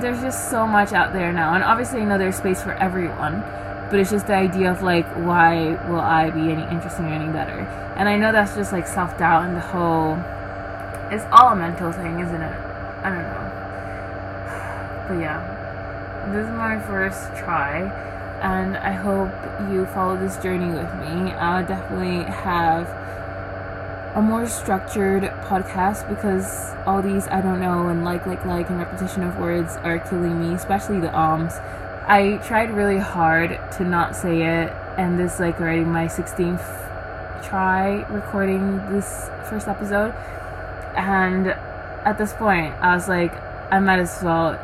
there's 0.00 0.22
just 0.22 0.50
so 0.50 0.66
much 0.66 0.94
out 0.94 1.12
there 1.12 1.30
now. 1.30 1.52
And 1.52 1.62
obviously 1.62 2.00
I 2.00 2.04
know 2.06 2.16
there's 2.16 2.36
space 2.36 2.62
for 2.62 2.72
everyone. 2.72 3.44
But 3.90 4.00
it's 4.00 4.10
just 4.10 4.26
the 4.26 4.34
idea 4.34 4.70
of 4.70 4.82
like 4.82 5.06
why 5.16 5.78
will 5.88 6.00
I 6.00 6.30
be 6.30 6.52
any 6.52 6.62
interesting 6.62 7.06
or 7.06 7.14
any 7.14 7.32
better? 7.32 7.60
And 7.96 8.08
I 8.08 8.16
know 8.16 8.32
that's 8.32 8.54
just 8.54 8.72
like 8.72 8.86
self 8.86 9.16
doubt 9.18 9.46
and 9.46 9.56
the 9.56 9.60
whole 9.60 10.14
it's 11.10 11.24
all 11.32 11.52
a 11.52 11.56
mental 11.56 11.90
thing, 11.92 12.20
isn't 12.20 12.42
it? 12.42 12.56
I 13.02 13.10
don't 13.10 13.22
know. 13.22 13.44
But 15.08 15.20
yeah. 15.20 16.30
This 16.32 16.44
is 16.44 16.52
my 16.52 16.78
first 16.80 17.34
try 17.36 17.88
and 18.42 18.76
I 18.76 18.92
hope 18.92 19.30
you 19.70 19.86
follow 19.86 20.16
this 20.16 20.36
journey 20.36 20.68
with 20.68 20.92
me. 20.96 21.32
I'll 21.32 21.66
definitely 21.66 22.24
have 22.30 22.86
a 24.14 24.22
more 24.22 24.46
structured 24.46 25.22
podcast 25.44 26.08
because 26.08 26.74
all 26.86 27.02
these 27.02 27.26
I 27.28 27.40
don't 27.40 27.60
know 27.60 27.88
and 27.88 28.04
like 28.04 28.26
like 28.26 28.44
like 28.44 28.68
and 28.68 28.78
repetition 28.78 29.22
of 29.22 29.38
words 29.38 29.76
are 29.78 29.98
killing 29.98 30.40
me, 30.40 30.54
especially 30.54 31.00
the 31.00 31.16
ums. 31.16 31.54
I 32.08 32.38
tried 32.38 32.74
really 32.74 32.98
hard 32.98 33.60
to 33.72 33.84
not 33.84 34.16
say 34.16 34.42
it 34.42 34.72
and 34.96 35.18
this 35.18 35.38
like 35.38 35.60
already 35.60 35.84
my 35.84 36.06
16th 36.06 37.44
try 37.44 38.04
recording 38.10 38.78
this 38.90 39.30
first 39.48 39.68
episode 39.68 40.12
and 40.96 41.48
at 41.48 42.18
this 42.18 42.32
point 42.32 42.74
I 42.80 42.94
was 42.94 43.08
like 43.08 43.32
I 43.70 43.78
might 43.78 43.98
as 43.98 44.20
well 44.22 44.58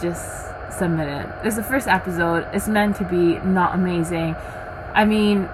just 0.00 0.44
submit 0.70 1.08
it. 1.08 1.28
It's 1.44 1.56
the 1.56 1.62
first 1.62 1.86
episode. 1.86 2.46
It's 2.52 2.68
meant 2.68 2.96
to 2.96 3.04
be 3.04 3.38
not 3.38 3.74
amazing. 3.74 4.36
I 4.92 5.04
mean, 5.04 5.48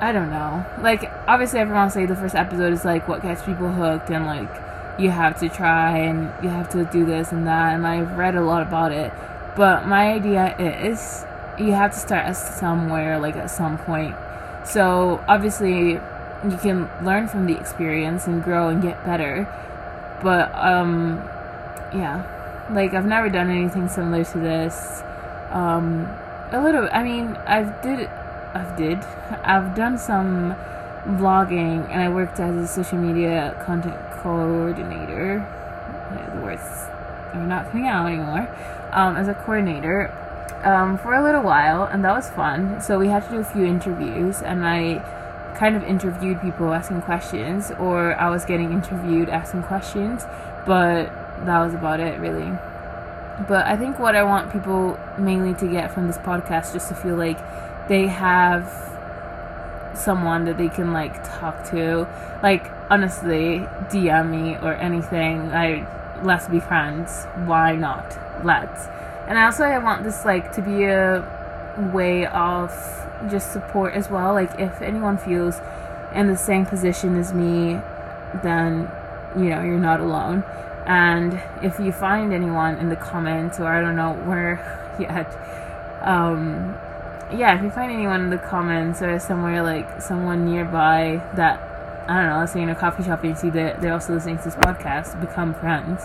I 0.00 0.12
don't 0.12 0.30
know. 0.30 0.64
Like, 0.80 1.10
obviously, 1.26 1.60
everyone 1.60 1.90
say 1.90 2.06
the 2.06 2.16
first 2.16 2.34
episode 2.34 2.72
is 2.72 2.84
like 2.84 3.08
what 3.08 3.22
gets 3.22 3.42
people 3.42 3.68
hooked, 3.68 4.10
and 4.10 4.26
like 4.26 4.50
you 4.98 5.10
have 5.10 5.38
to 5.40 5.48
try 5.48 5.98
and 5.98 6.32
you 6.42 6.50
have 6.50 6.68
to 6.70 6.84
do 6.84 7.04
this 7.04 7.32
and 7.32 7.46
that. 7.46 7.74
And 7.74 7.86
I've 7.86 8.16
read 8.16 8.36
a 8.36 8.42
lot 8.42 8.62
about 8.62 8.92
it, 8.92 9.12
but 9.56 9.86
my 9.86 10.12
idea 10.12 10.56
is 10.58 11.24
you 11.58 11.72
have 11.72 11.92
to 11.92 11.98
start 11.98 12.36
somewhere, 12.36 13.18
like 13.18 13.36
at 13.36 13.50
some 13.50 13.78
point. 13.78 14.14
So 14.64 15.22
obviously, 15.28 15.92
you 15.92 16.58
can 16.60 16.88
learn 17.02 17.28
from 17.28 17.46
the 17.46 17.56
experience 17.56 18.26
and 18.26 18.42
grow 18.42 18.68
and 18.68 18.82
get 18.82 19.04
better. 19.04 19.48
but 20.22 20.54
um, 20.54 21.16
yeah, 21.92 22.24
like 22.72 22.94
I've 22.94 23.06
never 23.06 23.28
done 23.28 23.50
anything 23.50 23.88
similar 23.88 24.24
to 24.24 24.38
this. 24.38 25.02
Um, 25.50 26.08
a 26.50 26.60
little. 26.62 26.88
I 26.92 27.02
mean, 27.02 27.36
I've 27.46 27.80
did, 27.82 28.08
I've 28.54 28.76
did, 28.76 28.98
I've 29.42 29.74
done 29.74 29.98
some 29.98 30.54
vlogging, 31.06 31.88
and 31.90 32.02
I 32.02 32.08
worked 32.08 32.40
as 32.40 32.56
a 32.56 32.66
social 32.66 32.98
media 32.98 33.60
content 33.64 33.96
coordinator. 34.22 35.46
The 36.32 36.40
words 36.40 36.93
are 37.34 37.46
not 37.46 37.70
coming 37.70 37.88
out 37.88 38.06
anymore. 38.06 38.48
Um, 38.92 39.16
as 39.16 39.28
a 39.28 39.34
coordinator 39.34 40.12
um, 40.62 40.98
for 40.98 41.14
a 41.14 41.22
little 41.22 41.42
while, 41.42 41.84
and 41.84 42.04
that 42.04 42.12
was 42.12 42.30
fun. 42.30 42.80
So 42.80 42.98
we 42.98 43.08
had 43.08 43.24
to 43.24 43.30
do 43.30 43.38
a 43.38 43.44
few 43.44 43.64
interviews, 43.64 44.40
and 44.40 44.64
I 44.64 44.98
kind 45.58 45.76
of 45.76 45.82
interviewed 45.84 46.40
people 46.40 46.72
asking 46.72 47.02
questions, 47.02 47.70
or 47.78 48.14
I 48.14 48.30
was 48.30 48.44
getting 48.44 48.72
interviewed 48.72 49.28
asking 49.28 49.64
questions, 49.64 50.24
but 50.66 51.06
that 51.44 51.58
was 51.58 51.74
about 51.74 52.00
it, 52.00 52.18
really. 52.20 52.50
But 53.48 53.66
I 53.66 53.76
think 53.76 53.98
what 53.98 54.14
I 54.14 54.22
want 54.22 54.52
people 54.52 54.98
mainly 55.18 55.54
to 55.54 55.66
get 55.66 55.92
from 55.92 56.06
this 56.06 56.18
podcast 56.18 56.72
just 56.72 56.88
to 56.88 56.94
feel 56.94 57.16
like 57.16 57.38
they 57.88 58.06
have 58.06 58.84
someone 59.94 60.44
that 60.44 60.56
they 60.56 60.68
can 60.68 60.92
like 60.92 61.22
talk 61.38 61.68
to. 61.70 62.08
Like 62.42 62.70
honestly, 62.90 63.66
DM 63.90 64.30
me 64.30 64.56
or 64.56 64.72
anything. 64.74 65.52
I 65.52 65.86
let's 66.24 66.48
be 66.48 66.60
friends. 66.60 67.24
Why 67.44 67.76
not? 67.76 68.18
Let's. 68.44 68.86
And 69.28 69.38
also 69.38 69.64
I 69.64 69.78
want 69.78 70.04
this 70.04 70.24
like 70.24 70.52
to 70.54 70.62
be 70.62 70.84
a 70.84 71.22
way 71.92 72.26
of 72.26 72.70
just 73.30 73.52
support 73.52 73.94
as 73.94 74.10
well. 74.10 74.34
Like 74.34 74.58
if 74.58 74.82
anyone 74.82 75.18
feels 75.18 75.60
in 76.14 76.26
the 76.28 76.36
same 76.36 76.66
position 76.66 77.16
as 77.16 77.32
me, 77.32 77.80
then 78.42 78.90
you 79.36 79.50
know, 79.50 79.62
you're 79.62 79.78
not 79.78 80.00
alone. 80.00 80.44
And 80.86 81.40
if 81.62 81.78
you 81.78 81.92
find 81.92 82.32
anyone 82.32 82.76
in 82.76 82.88
the 82.88 82.96
comments 82.96 83.58
or 83.58 83.66
I 83.66 83.80
don't 83.80 83.96
know 83.96 84.14
where 84.28 84.60
yet, 84.98 85.26
um, 86.02 86.76
yeah, 87.32 87.56
if 87.56 87.62
you 87.62 87.70
find 87.70 87.90
anyone 87.90 88.22
in 88.22 88.30
the 88.30 88.38
comments 88.38 89.02
or 89.02 89.18
somewhere 89.18 89.62
like 89.62 90.00
someone 90.00 90.44
nearby 90.44 91.22
that 91.34 91.73
I 92.06 92.20
don't 92.20 92.30
know, 92.30 92.38
let's 92.38 92.52
say 92.52 92.62
in 92.62 92.68
a 92.68 92.74
coffee 92.74 93.02
shop 93.02 93.22
and 93.22 93.30
you 93.30 93.36
see 93.36 93.50
that 93.50 93.80
they're 93.80 93.92
also 93.92 94.14
listening 94.14 94.38
to 94.38 94.44
this 94.44 94.54
podcast, 94.56 95.18
become 95.20 95.54
friends. 95.54 96.02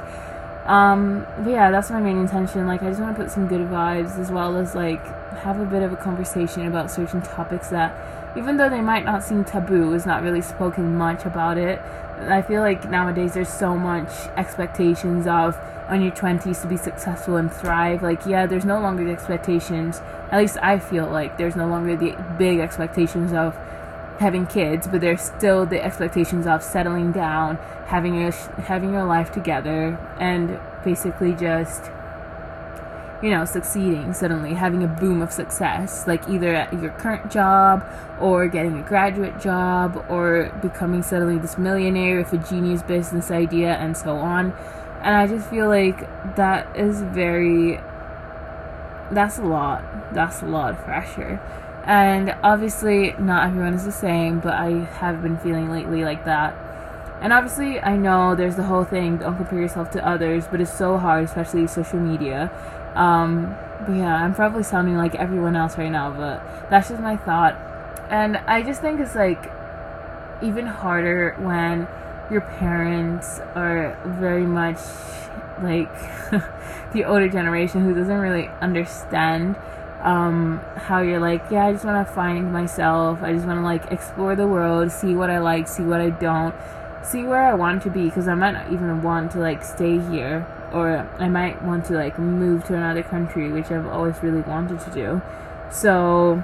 Um, 0.65 1.25
but 1.39 1.49
yeah, 1.49 1.71
that's 1.71 1.89
my 1.89 1.99
main 1.99 2.17
intention. 2.17 2.67
Like, 2.67 2.83
I 2.83 2.89
just 2.89 3.01
want 3.01 3.17
to 3.17 3.23
put 3.23 3.31
some 3.31 3.47
good 3.47 3.61
vibes 3.61 4.17
as 4.19 4.31
well 4.31 4.55
as 4.55 4.75
like 4.75 5.03
have 5.39 5.59
a 5.59 5.65
bit 5.65 5.83
of 5.83 5.91
a 5.91 5.97
conversation 5.97 6.65
about 6.67 6.91
certain 6.91 7.21
topics 7.21 7.69
that, 7.69 7.93
even 8.37 8.57
though 8.57 8.69
they 8.69 8.81
might 8.81 9.03
not 9.03 9.23
seem 9.23 9.43
taboo, 9.43 9.93
is 9.93 10.05
not 10.05 10.21
really 10.21 10.41
spoken 10.41 10.95
much 10.95 11.25
about 11.25 11.57
it. 11.57 11.81
I 12.21 12.41
feel 12.41 12.61
like 12.61 12.89
nowadays 12.89 13.33
there's 13.33 13.49
so 13.49 13.77
much 13.77 14.09
expectations 14.37 15.25
of 15.27 15.57
on 15.87 16.01
your 16.01 16.11
20s 16.11 16.61
to 16.61 16.67
be 16.67 16.77
successful 16.77 17.37
and 17.37 17.51
thrive. 17.51 18.03
Like, 18.03 18.25
yeah, 18.25 18.45
there's 18.45 18.65
no 18.65 18.79
longer 18.79 19.03
the 19.03 19.11
expectations, 19.11 20.01
at 20.31 20.37
least 20.37 20.57
I 20.61 20.77
feel 20.79 21.09
like 21.09 21.37
there's 21.37 21.55
no 21.55 21.67
longer 21.67 21.95
the 21.95 22.15
big 22.37 22.59
expectations 22.59 23.33
of 23.33 23.57
having 24.19 24.45
kids, 24.45 24.87
but 24.87 25.01
there's 25.01 25.21
still 25.21 25.65
the 25.65 25.83
expectations 25.83 26.45
of 26.45 26.61
settling 26.61 27.11
down, 27.11 27.55
having 27.87 28.15
your 28.15 28.31
having 28.31 28.93
your 28.93 29.05
life 29.05 29.31
together, 29.31 29.97
and 30.19 30.59
basically 30.83 31.33
just 31.33 31.89
you 33.23 33.29
know 33.29 33.45
succeeding 33.45 34.13
suddenly, 34.13 34.53
having 34.53 34.83
a 34.83 34.87
boom 34.87 35.21
of 35.21 35.31
success, 35.31 36.05
like 36.05 36.27
either 36.29 36.53
at 36.53 36.71
your 36.73 36.91
current 36.91 37.31
job 37.31 37.83
or 38.19 38.47
getting 38.47 38.77
a 38.77 38.83
graduate 38.83 39.39
job 39.39 40.05
or 40.09 40.51
becoming 40.61 41.01
suddenly 41.01 41.37
this 41.37 41.57
millionaire 41.57 42.17
with 42.17 42.33
a 42.33 42.37
genius 42.37 42.83
business 42.83 43.31
idea 43.31 43.75
and 43.75 43.95
so 43.95 44.17
on. 44.17 44.53
And 45.01 45.15
I 45.15 45.27
just 45.27 45.49
feel 45.49 45.69
like 45.69 45.99
that 46.35 46.75
is 46.75 47.01
very 47.01 47.79
that's 49.11 49.39
a 49.39 49.43
lot. 49.43 50.13
That's 50.13 50.41
a 50.41 50.45
lot 50.45 50.71
of 50.71 50.83
pressure. 50.83 51.41
And 51.85 52.35
obviously, 52.43 53.13
not 53.19 53.47
everyone 53.47 53.73
is 53.73 53.85
the 53.85 53.91
same, 53.91 54.39
but 54.39 54.53
I 54.53 54.83
have 54.99 55.21
been 55.21 55.37
feeling 55.37 55.69
lately 55.69 56.03
like 56.03 56.25
that. 56.25 56.55
And 57.21 57.33
obviously, 57.33 57.79
I 57.81 57.97
know 57.97 58.35
there's 58.35 58.55
the 58.55 58.63
whole 58.63 58.85
thing 58.85 59.17
don't 59.17 59.35
compare 59.35 59.59
yourself 59.59 59.91
to 59.91 60.07
others, 60.07 60.45
but 60.49 60.61
it's 60.61 60.73
so 60.73 60.97
hard, 60.97 61.25
especially 61.25 61.67
social 61.67 61.99
media. 61.99 62.51
Um, 62.95 63.55
but 63.85 63.95
yeah, 63.95 64.23
I'm 64.23 64.33
probably 64.33 64.63
sounding 64.63 64.95
like 64.95 65.15
everyone 65.15 65.55
else 65.55 65.77
right 65.77 65.91
now, 65.91 66.11
but 66.11 66.43
that's 66.69 66.89
just 66.89 67.01
my 67.01 67.17
thought. 67.17 67.55
And 68.09 68.37
I 68.37 68.61
just 68.61 68.81
think 68.81 68.99
it's 68.99 69.15
like 69.15 69.51
even 70.41 70.65
harder 70.65 71.35
when 71.39 71.87
your 72.31 72.41
parents 72.41 73.39
are 73.55 73.97
very 74.05 74.45
much 74.45 74.79
like 75.61 75.91
the 76.93 77.03
older 77.05 77.27
generation 77.27 77.83
who 77.83 77.93
doesn't 77.93 78.17
really 78.17 78.47
understand 78.61 79.55
um, 80.01 80.61
how 80.75 81.01
you're 81.01 81.19
like, 81.19 81.43
yeah, 81.51 81.65
I 81.65 81.73
just 81.73 81.85
want 81.85 82.07
to 82.07 82.13
find 82.13 82.51
myself. 82.53 83.21
I 83.21 83.33
just 83.33 83.45
want 83.45 83.59
to 83.59 83.63
like 83.63 83.91
explore 83.91 84.35
the 84.35 84.47
world, 84.47 84.91
see 84.91 85.13
what 85.15 85.29
I 85.29 85.39
like, 85.39 85.67
see 85.67 85.83
what 85.83 86.01
I 86.01 86.09
don't, 86.09 86.55
see 87.03 87.23
where 87.23 87.45
I 87.45 87.53
want 87.53 87.83
to 87.83 87.89
be. 87.89 88.05
Because 88.05 88.27
I 88.27 88.35
might 88.35 88.51
not 88.51 88.71
even 88.71 89.01
want 89.01 89.31
to 89.31 89.39
like 89.39 89.63
stay 89.63 89.99
here, 89.99 90.47
or 90.73 91.09
I 91.17 91.27
might 91.27 91.61
want 91.63 91.85
to 91.85 91.93
like 91.93 92.17
move 92.17 92.63
to 92.65 92.75
another 92.75 93.03
country, 93.03 93.51
which 93.51 93.71
I've 93.71 93.87
always 93.87 94.15
really 94.23 94.41
wanted 94.41 94.79
to 94.81 94.91
do. 94.91 95.21
So 95.71 96.43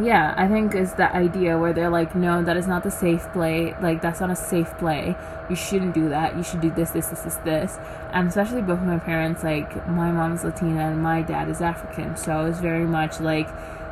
yeah, 0.00 0.34
I 0.36 0.48
think 0.48 0.74
is 0.74 0.94
the 0.94 1.14
idea 1.14 1.58
where 1.58 1.72
they're 1.72 1.90
like, 1.90 2.14
no, 2.14 2.42
that 2.42 2.56
is 2.56 2.66
not 2.66 2.82
the 2.82 2.90
safe 2.90 3.26
play. 3.32 3.74
Like 3.80 4.02
that's 4.02 4.20
not 4.20 4.30
a 4.30 4.36
safe 4.36 4.76
play. 4.78 5.16
You 5.48 5.56
shouldn't 5.56 5.94
do 5.94 6.08
that. 6.08 6.36
You 6.36 6.42
should 6.42 6.60
do 6.60 6.70
this, 6.70 6.90
this, 6.90 7.08
this, 7.08 7.22
this, 7.22 7.36
this. 7.36 7.78
And 8.12 8.28
especially 8.28 8.62
both 8.62 8.80
of 8.80 8.86
my 8.86 8.98
parents, 8.98 9.42
like 9.42 9.86
my 9.88 10.10
mom's 10.10 10.44
Latina 10.44 10.90
and 10.90 11.02
my 11.02 11.22
dad 11.22 11.48
is 11.48 11.60
African, 11.60 12.16
so 12.16 12.46
it's 12.46 12.58
very 12.58 12.86
much 12.86 13.20
like 13.20 13.48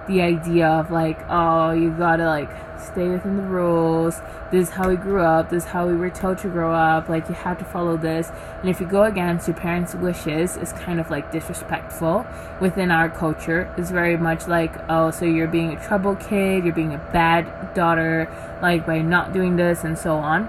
the 0.07 0.21
idea 0.21 0.69
of 0.69 0.91
like, 0.91 1.19
oh, 1.29 1.73
you 1.73 1.91
gotta 1.91 2.27
like 2.27 2.51
stay 2.81 3.09
within 3.09 3.37
the 3.37 3.43
rules. 3.43 4.21
This 4.51 4.69
is 4.69 4.75
how 4.75 4.89
we 4.89 4.97
grew 4.97 5.23
up. 5.23 5.51
This 5.51 5.65
is 5.65 5.71
how 5.71 5.87
we 5.87 5.95
were 5.95 6.11
told 6.11 6.39
to 6.39 6.49
grow 6.49 6.73
up. 6.73 7.09
Like 7.09 7.29
you 7.29 7.35
have 7.35 7.59
to 7.59 7.65
follow 7.65 7.97
this. 7.97 8.31
And 8.61 8.69
if 8.69 8.81
you 8.81 8.87
go 8.87 9.05
against 9.05 9.49
your 9.49 9.57
parents' 9.57 9.95
wishes, 9.95 10.57
it's 10.57 10.73
kind 10.73 11.01
of 11.01 11.11
like 11.11 11.33
disrespectful 11.33 12.27
within 12.61 12.91
our 12.91 13.09
culture. 13.09 13.73
It's 13.77 13.91
very 13.91 14.17
much 14.17 14.47
like, 14.47 14.75
oh, 14.89 15.11
so 15.11 15.25
you're 15.25 15.49
being 15.49 15.77
a 15.77 15.83
trouble 15.85 16.17
kid. 16.17 16.65
You're 16.65 16.75
being 16.75 16.95
a 16.95 17.11
bad 17.13 17.75
daughter, 17.75 18.29
like 18.63 18.87
by 18.87 19.01
not 19.01 19.33
doing 19.33 19.57
this 19.57 19.85
and 19.85 19.99
so 19.99 20.17
on. 20.17 20.49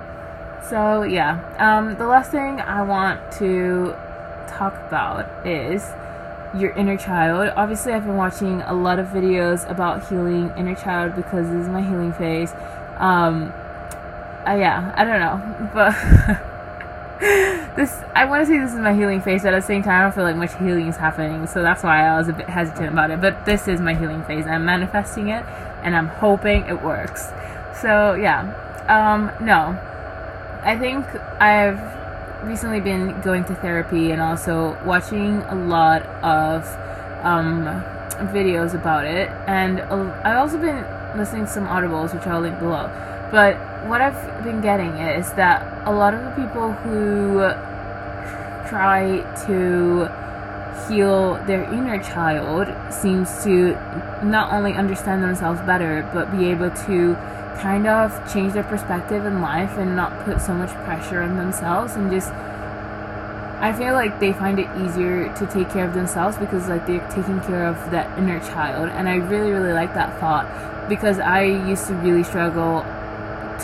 So 0.69 1.03
yeah, 1.03 1.39
um, 1.59 1.95
the 1.97 2.07
last 2.07 2.31
thing 2.31 2.59
I 2.59 2.81
want 2.81 3.31
to 3.33 3.95
talk 4.47 4.75
about 4.87 5.45
is 5.45 5.83
your 6.53 6.71
inner 6.71 6.97
child. 6.97 7.53
Obviously, 7.55 7.93
I've 7.93 8.05
been 8.05 8.17
watching 8.17 8.61
a 8.61 8.73
lot 8.73 8.99
of 8.99 9.07
videos 9.07 9.69
about 9.69 10.07
healing 10.07 10.51
inner 10.57 10.75
child 10.75 11.15
because 11.15 11.47
this 11.49 11.63
is 11.63 11.69
my 11.69 11.81
healing 11.81 12.13
phase. 12.13 12.53
Um, 12.97 13.51
uh, 14.47 14.55
yeah, 14.55 14.93
I 14.95 15.03
don't 15.03 15.19
know, 15.19 15.69
but 15.73 15.93
this 17.75 18.01
I 18.13 18.25
want 18.25 18.41
to 18.41 18.45
say 18.45 18.59
this 18.59 18.73
is 18.73 18.79
my 18.79 18.93
healing 18.93 19.21
phase, 19.21 19.43
but 19.43 19.53
at 19.53 19.61
the 19.61 19.65
same 19.65 19.83
time, 19.83 19.99
I 19.99 20.03
don't 20.03 20.15
feel 20.15 20.23
like 20.23 20.35
much 20.35 20.55
healing 20.55 20.87
is 20.87 20.97
happening, 20.97 21.47
so 21.47 21.61
that's 21.61 21.83
why 21.83 22.05
I 22.05 22.17
was 22.17 22.27
a 22.27 22.33
bit 22.33 22.47
hesitant 22.47 22.89
about 22.89 23.11
it. 23.11 23.21
But 23.21 23.45
this 23.45 23.67
is 23.67 23.81
my 23.81 23.93
healing 23.93 24.23
phase. 24.23 24.45
I'm 24.45 24.65
manifesting 24.65 25.29
it, 25.29 25.45
and 25.83 25.95
I'm 25.95 26.07
hoping 26.07 26.65
it 26.65 26.81
works. 26.81 27.31
So 27.81 28.13
yeah, 28.13 28.41
um, 28.87 29.31
no, 29.43 29.77
I 30.63 30.77
think 30.77 31.05
I've 31.41 31.94
recently 32.45 32.79
been 32.79 33.19
going 33.21 33.43
to 33.45 33.55
therapy 33.55 34.11
and 34.11 34.21
also 34.21 34.77
watching 34.85 35.41
a 35.43 35.55
lot 35.55 36.03
of 36.23 36.63
um, 37.23 37.65
videos 38.33 38.73
about 38.73 39.05
it. 39.05 39.29
And 39.47 39.81
I've 39.81 40.37
also 40.37 40.57
been 40.57 40.85
listening 41.17 41.45
to 41.45 41.51
some 41.51 41.67
audibles, 41.67 42.13
which 42.13 42.25
I'll 42.27 42.41
link 42.41 42.59
below. 42.59 42.89
But 43.31 43.57
what 43.87 44.01
I've 44.01 44.43
been 44.43 44.61
getting 44.61 44.91
is 44.97 45.31
that 45.33 45.87
a 45.87 45.91
lot 45.91 46.13
of 46.13 46.23
the 46.23 46.31
people 46.41 46.71
who 46.71 47.39
try 48.69 49.21
to 49.47 50.09
heal 50.87 51.35
their 51.45 51.63
inner 51.73 52.01
child 52.01 52.67
seems 52.93 53.43
to 53.43 53.73
not 54.23 54.51
only 54.53 54.73
understand 54.73 55.23
themselves 55.23 55.59
better, 55.61 56.07
but 56.13 56.31
be 56.31 56.45
able 56.45 56.69
to 56.69 57.15
kind 57.57 57.87
of 57.87 58.11
change 58.31 58.53
their 58.53 58.63
perspective 58.63 59.25
in 59.25 59.41
life 59.41 59.77
and 59.77 59.95
not 59.95 60.25
put 60.25 60.41
so 60.41 60.53
much 60.53 60.69
pressure 60.85 61.21
on 61.21 61.37
themselves 61.37 61.95
and 61.95 62.11
just 62.11 62.31
I 63.59 63.71
feel 63.71 63.93
like 63.93 64.19
they 64.19 64.33
find 64.33 64.59
it 64.59 64.67
easier 64.77 65.33
to 65.33 65.47
take 65.47 65.69
care 65.69 65.87
of 65.87 65.93
themselves 65.93 66.37
because 66.37 66.67
like 66.67 66.85
they're 66.85 67.07
taking 67.09 67.39
care 67.41 67.65
of 67.65 67.91
that 67.91 68.17
inner 68.17 68.39
child 68.41 68.89
and 68.89 69.07
I 69.07 69.15
really 69.15 69.51
really 69.51 69.73
like 69.73 69.93
that 69.93 70.19
thought 70.19 70.89
because 70.89 71.19
I 71.19 71.43
used 71.43 71.87
to 71.87 71.93
really 71.95 72.23
struggle 72.23 72.81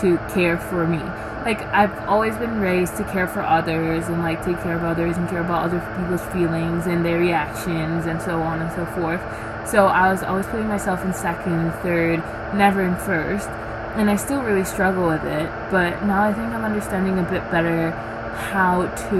to 0.00 0.18
care 0.32 0.58
for 0.58 0.86
me. 0.86 0.98
Like 1.44 1.60
I've 1.66 1.96
always 2.08 2.36
been 2.36 2.60
raised 2.60 2.96
to 2.96 3.04
care 3.04 3.28
for 3.28 3.42
others 3.42 4.08
and 4.08 4.22
like 4.22 4.44
take 4.44 4.60
care 4.62 4.74
of 4.74 4.82
others 4.82 5.16
and 5.16 5.28
care 5.28 5.40
about 5.40 5.64
other 5.64 5.80
people's 5.98 6.22
feelings 6.32 6.86
and 6.86 7.04
their 7.04 7.18
reactions 7.18 8.06
and 8.06 8.20
so 8.22 8.40
on 8.40 8.62
and 8.62 8.72
so 8.72 8.86
forth. 8.86 9.20
So 9.68 9.86
I 9.86 10.10
was 10.10 10.22
always 10.22 10.46
putting 10.46 10.66
myself 10.66 11.04
in 11.04 11.12
second, 11.12 11.72
third, 11.82 12.18
never 12.54 12.82
in 12.82 12.96
first 12.96 13.48
and 13.96 14.10
I 14.10 14.16
still 14.16 14.42
really 14.42 14.64
struggle 14.64 15.06
with 15.06 15.24
it, 15.24 15.50
but 15.70 16.04
now 16.04 16.22
I 16.22 16.32
think 16.32 16.52
I'm 16.52 16.64
understanding 16.64 17.18
a 17.18 17.22
bit 17.22 17.48
better 17.50 17.90
how 17.90 18.86
to, 19.10 19.16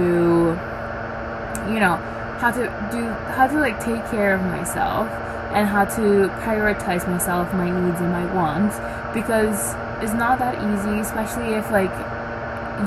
you 1.71 1.79
know, 1.79 1.97
how 2.39 2.51
to 2.51 2.89
do, 2.91 3.05
how 3.33 3.47
to 3.47 3.59
like 3.59 3.79
take 3.79 4.03
care 4.09 4.33
of 4.33 4.41
myself 4.41 5.07
and 5.53 5.67
how 5.67 5.85
to 5.85 6.27
prioritize 6.41 7.07
myself, 7.07 7.53
my 7.53 7.69
needs 7.69 8.01
and 8.01 8.11
my 8.11 8.25
wants 8.33 8.77
because 9.13 9.75
it's 10.03 10.13
not 10.13 10.39
that 10.39 10.55
easy, 10.57 10.99
especially 10.99 11.53
if 11.53 11.69
like 11.71 11.93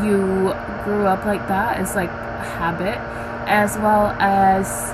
you 0.05 0.53
grew 0.85 1.07
up 1.07 1.25
like 1.25 1.47
that. 1.49 1.81
It's 1.81 1.95
like 1.95 2.11
a 2.11 2.45
habit, 2.59 2.99
as 3.49 3.77
well 3.79 4.09
as 4.19 4.91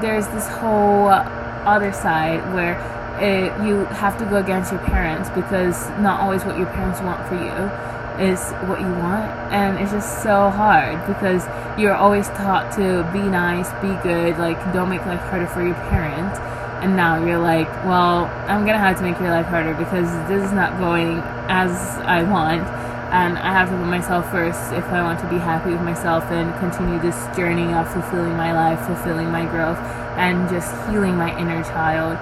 there's 0.00 0.28
this 0.28 0.46
whole 0.48 1.08
other 1.08 1.92
side 1.92 2.54
where 2.54 2.76
it, 3.22 3.66
you 3.66 3.84
have 3.86 4.18
to 4.18 4.24
go 4.24 4.36
against 4.36 4.72
your 4.72 4.80
parents 4.80 5.28
because 5.30 5.88
not 6.00 6.20
always 6.20 6.44
what 6.44 6.56
your 6.56 6.66
parents 6.66 7.00
want 7.00 7.26
for 7.28 7.34
you 7.34 7.88
is 8.18 8.50
what 8.68 8.80
you 8.80 8.90
want. 8.98 9.30
And 9.52 9.78
it's 9.78 9.92
just 9.92 10.22
so 10.22 10.50
hard 10.50 11.06
because 11.06 11.46
you're 11.78 11.94
always 11.94 12.26
taught 12.28 12.72
to 12.72 13.08
be 13.12 13.20
nice 13.20 13.70
be 13.80 13.94
good 14.02 14.36
like 14.38 14.58
don't 14.72 14.88
make 14.88 15.04
life 15.06 15.20
harder 15.30 15.46
for 15.46 15.64
your 15.64 15.76
parents 15.94 16.36
and 16.82 16.96
now 16.96 17.24
you're 17.24 17.38
like 17.38 17.68
well 17.84 18.24
i'm 18.48 18.66
gonna 18.66 18.78
have 18.78 18.96
to 18.96 19.02
make 19.02 19.18
your 19.20 19.30
life 19.30 19.46
harder 19.46 19.74
because 19.74 20.10
this 20.28 20.42
is 20.42 20.52
not 20.52 20.76
going 20.78 21.18
as 21.48 21.70
i 22.02 22.22
want. 22.24 22.62
And 23.08 23.38
i 23.38 23.52
have 23.52 23.70
to 23.70 23.76
put 23.76 23.86
myself 23.86 24.28
first 24.30 24.72
if 24.72 24.84
i 24.86 25.02
want 25.02 25.20
to 25.20 25.28
be 25.30 25.38
happy 25.38 25.70
with 25.70 25.80
myself 25.82 26.24
and 26.24 26.52
continue 26.58 26.98
this 26.98 27.16
journey 27.36 27.72
of 27.72 27.90
fulfilling 27.92 28.36
my 28.36 28.52
life 28.52 28.84
fulfilling 28.86 29.30
my 29.30 29.46
growth 29.46 29.78
and 30.18 30.48
just 30.50 30.68
healing 30.90 31.16
my 31.16 31.30
inner 31.38 31.62
child 31.62 32.18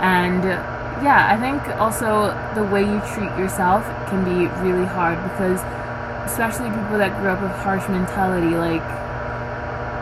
and 0.00 0.44
yeah, 1.02 1.28
I 1.30 1.36
think 1.36 1.62
also 1.80 2.36
the 2.54 2.64
way 2.64 2.82
you 2.82 3.00
treat 3.14 3.32
yourself 3.38 3.84
can 4.08 4.24
be 4.24 4.48
really 4.60 4.86
hard 4.86 5.16
because, 5.30 5.60
especially 6.30 6.68
people 6.68 6.98
that 6.98 7.16
grew 7.20 7.30
up 7.30 7.40
with 7.40 7.52
harsh 7.52 7.88
mentality, 7.88 8.56
like, 8.56 8.84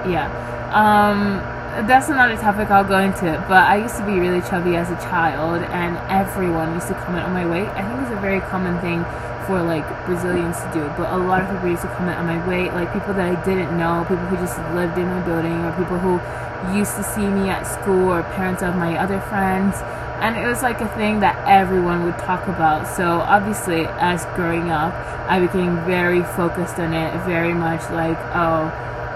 yeah. 0.06 0.26
Um, 0.74 1.38
that's 1.86 2.08
another 2.08 2.36
topic 2.36 2.70
I'll 2.70 2.84
go 2.84 2.98
into. 2.98 3.44
But 3.48 3.66
I 3.66 3.76
used 3.76 3.96
to 3.96 4.06
be 4.06 4.18
really 4.18 4.40
chubby 4.40 4.76
as 4.76 4.90
a 4.90 4.96
child, 5.06 5.62
and 5.62 5.96
everyone 6.10 6.74
used 6.74 6.88
to 6.88 6.94
comment 6.94 7.24
on 7.24 7.32
my 7.32 7.46
weight. 7.46 7.68
I 7.68 7.86
think 7.86 8.02
it's 8.02 8.12
a 8.12 8.20
very 8.20 8.40
common 8.40 8.80
thing 8.80 9.04
for 9.48 9.62
like 9.62 9.88
Brazilians 10.04 10.60
to 10.60 10.70
do, 10.74 10.84
but 10.98 11.10
a 11.10 11.16
lot 11.16 11.40
of 11.42 11.48
people 11.50 11.70
used 11.70 11.82
to 11.82 11.88
comment 11.96 12.18
on 12.18 12.26
my 12.26 12.46
weight, 12.46 12.74
like 12.74 12.92
people 12.92 13.14
that 13.14 13.32
I 13.32 13.44
didn't 13.44 13.76
know, 13.76 14.04
people 14.06 14.28
who 14.28 14.36
just 14.36 14.58
lived 14.76 14.98
in 14.98 15.08
my 15.08 15.24
building, 15.24 15.64
or 15.64 15.72
people 15.72 15.98
who 15.98 16.20
used 16.76 16.94
to 16.96 17.02
see 17.02 17.26
me 17.26 17.48
at 17.48 17.64
school, 17.64 18.12
or 18.12 18.22
parents 18.36 18.62
of 18.62 18.76
my 18.76 18.98
other 18.98 19.20
friends. 19.22 19.74
And 20.20 20.36
it 20.36 20.46
was 20.46 20.62
like 20.62 20.80
a 20.82 20.88
thing 20.88 21.20
that 21.20 21.36
everyone 21.48 22.04
would 22.04 22.18
talk 22.18 22.46
about. 22.46 22.86
So 22.86 23.20
obviously, 23.20 23.86
as 23.86 24.26
growing 24.36 24.70
up, 24.70 24.92
I 25.30 25.40
became 25.40 25.76
very 25.86 26.22
focused 26.22 26.78
on 26.78 26.92
it, 26.92 27.14
very 27.24 27.54
much 27.54 27.88
like, 27.90 28.18
oh, 28.34 28.68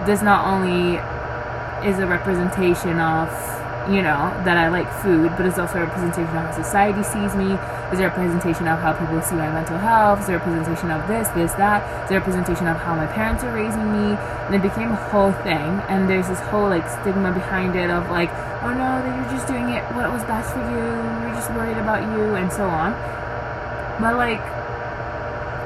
this 0.07 0.23
not 0.23 0.47
only 0.47 0.97
is 1.87 1.99
a 1.99 2.07
representation 2.07 2.99
of 3.01 3.29
you 3.91 4.03
know, 4.03 4.31
that 4.45 4.57
I 4.57 4.69
like 4.69 4.91
food, 5.03 5.33
but 5.37 5.47
it's 5.47 5.59
also 5.59 5.79
a 5.79 5.87
representation 5.87 6.31
of 6.37 6.47
how 6.47 6.53
society 6.53 7.03
sees 7.03 7.35
me. 7.35 7.55
Is 7.91 7.99
there 7.99 8.09
a 8.09 8.15
representation 8.15 8.69
of 8.69 8.79
how 8.79 8.93
people 8.93 9.21
see 9.23 9.35
my 9.35 9.51
mental 9.51 9.79
health. 9.79 10.21
Is 10.21 10.27
there 10.27 10.37
a 10.37 10.39
representation 10.39 10.91
of 10.91 11.07
this, 11.09 11.29
this, 11.35 11.53
that? 11.55 11.83
Is 12.05 12.09
there 12.11 12.19
a 12.19 12.21
representation 12.21 12.67
of 12.69 12.77
how 12.79 12.95
my 12.95 13.07
parents 13.07 13.43
are 13.45 13.53
raising 13.53 13.91
me. 13.93 14.17
And 14.47 14.55
it 14.55 14.63
became 14.63 14.93
a 14.93 15.03
whole 15.11 15.33
thing. 15.43 15.83
And 15.91 16.09
there's 16.09 16.29
this 16.29 16.41
whole 16.51 16.69
like 16.69 16.89
stigma 16.89 17.33
behind 17.33 17.75
it 17.77 17.91
of 17.91 18.09
like, 18.11 18.31
oh 18.63 18.71
no, 18.71 19.03
that 19.03 19.11
you're 19.11 19.33
just 19.35 19.49
doing 19.49 19.69
it 19.71 19.83
what 19.95 20.11
was 20.13 20.23
best 20.25 20.55
for 20.55 20.63
you. 20.63 20.87
You're 21.27 21.35
just 21.35 21.51
worried 21.51 21.79
about 21.79 22.03
you 22.17 22.35
and 22.37 22.53
so 22.53 22.65
on. 22.65 22.93
But 24.01 24.17
like, 24.17 24.41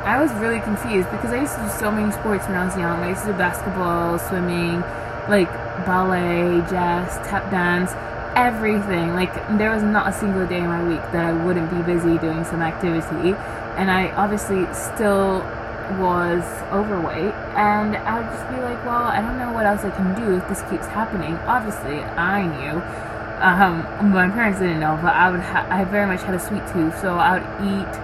I 0.07 0.23
was 0.23 0.33
really 0.35 0.61
confused 0.61 1.11
because 1.11 1.33
I 1.33 1.41
used 1.41 1.55
to 1.57 1.63
do 1.63 1.69
so 1.69 1.91
many 1.91 2.13
sports 2.13 2.47
when 2.47 2.55
I 2.55 2.65
was 2.65 2.77
young. 2.77 3.03
I 3.03 3.11
used 3.11 3.23
to 3.27 3.33
do 3.33 3.39
basketball, 3.39 4.19
swimming, 4.19 4.83
like 5.29 5.51
ballet, 5.85 6.61
jazz, 6.71 7.17
tap 7.29 7.51
dance, 7.51 7.93
everything. 8.37 9.15
Like 9.15 9.35
there 9.59 9.71
was 9.71 9.83
not 9.83 10.09
a 10.09 10.13
single 10.13 10.47
day 10.47 10.59
in 10.59 10.67
my 10.67 10.83
week 10.83 11.03
that 11.13 11.25
I 11.25 11.33
wouldn't 11.33 11.71
be 11.71 11.83
busy 11.83 12.19
doing 12.19 12.45
some 12.45 12.63
activity. 12.63 13.35
And 13.77 13.91
I 13.91 14.11
obviously 14.13 14.67
still 14.73 15.41
was 16.01 16.43
overweight 16.73 17.35
and 17.55 17.97
I 17.97 18.19
would 18.19 18.31
just 18.31 18.49
be 18.51 18.61
like, 18.61 18.85
well, 18.85 19.05
I 19.05 19.21
don't 19.21 19.39
know 19.39 19.53
what 19.53 19.67
else 19.67 19.83
I 19.85 19.91
can 19.91 20.15
do 20.15 20.35
if 20.37 20.49
this 20.49 20.63
keeps 20.71 20.87
happening. 20.87 21.35
Obviously, 21.47 22.01
I 22.03 22.47
knew. 22.47 22.83
Um, 23.37 24.13
my 24.13 24.29
parents 24.31 24.61
didn't 24.61 24.81
know, 24.81 24.99
but 25.03 25.15
I 25.15 25.31
would. 25.31 25.41
Ha- 25.41 25.67
I 25.71 25.85
very 25.85 26.07
much 26.07 26.23
had 26.23 26.35
a 26.35 26.41
sweet 26.41 26.67
tooth, 26.73 26.99
so 26.99 27.19
I 27.19 27.39
would 27.39 27.47
eat 27.69 28.01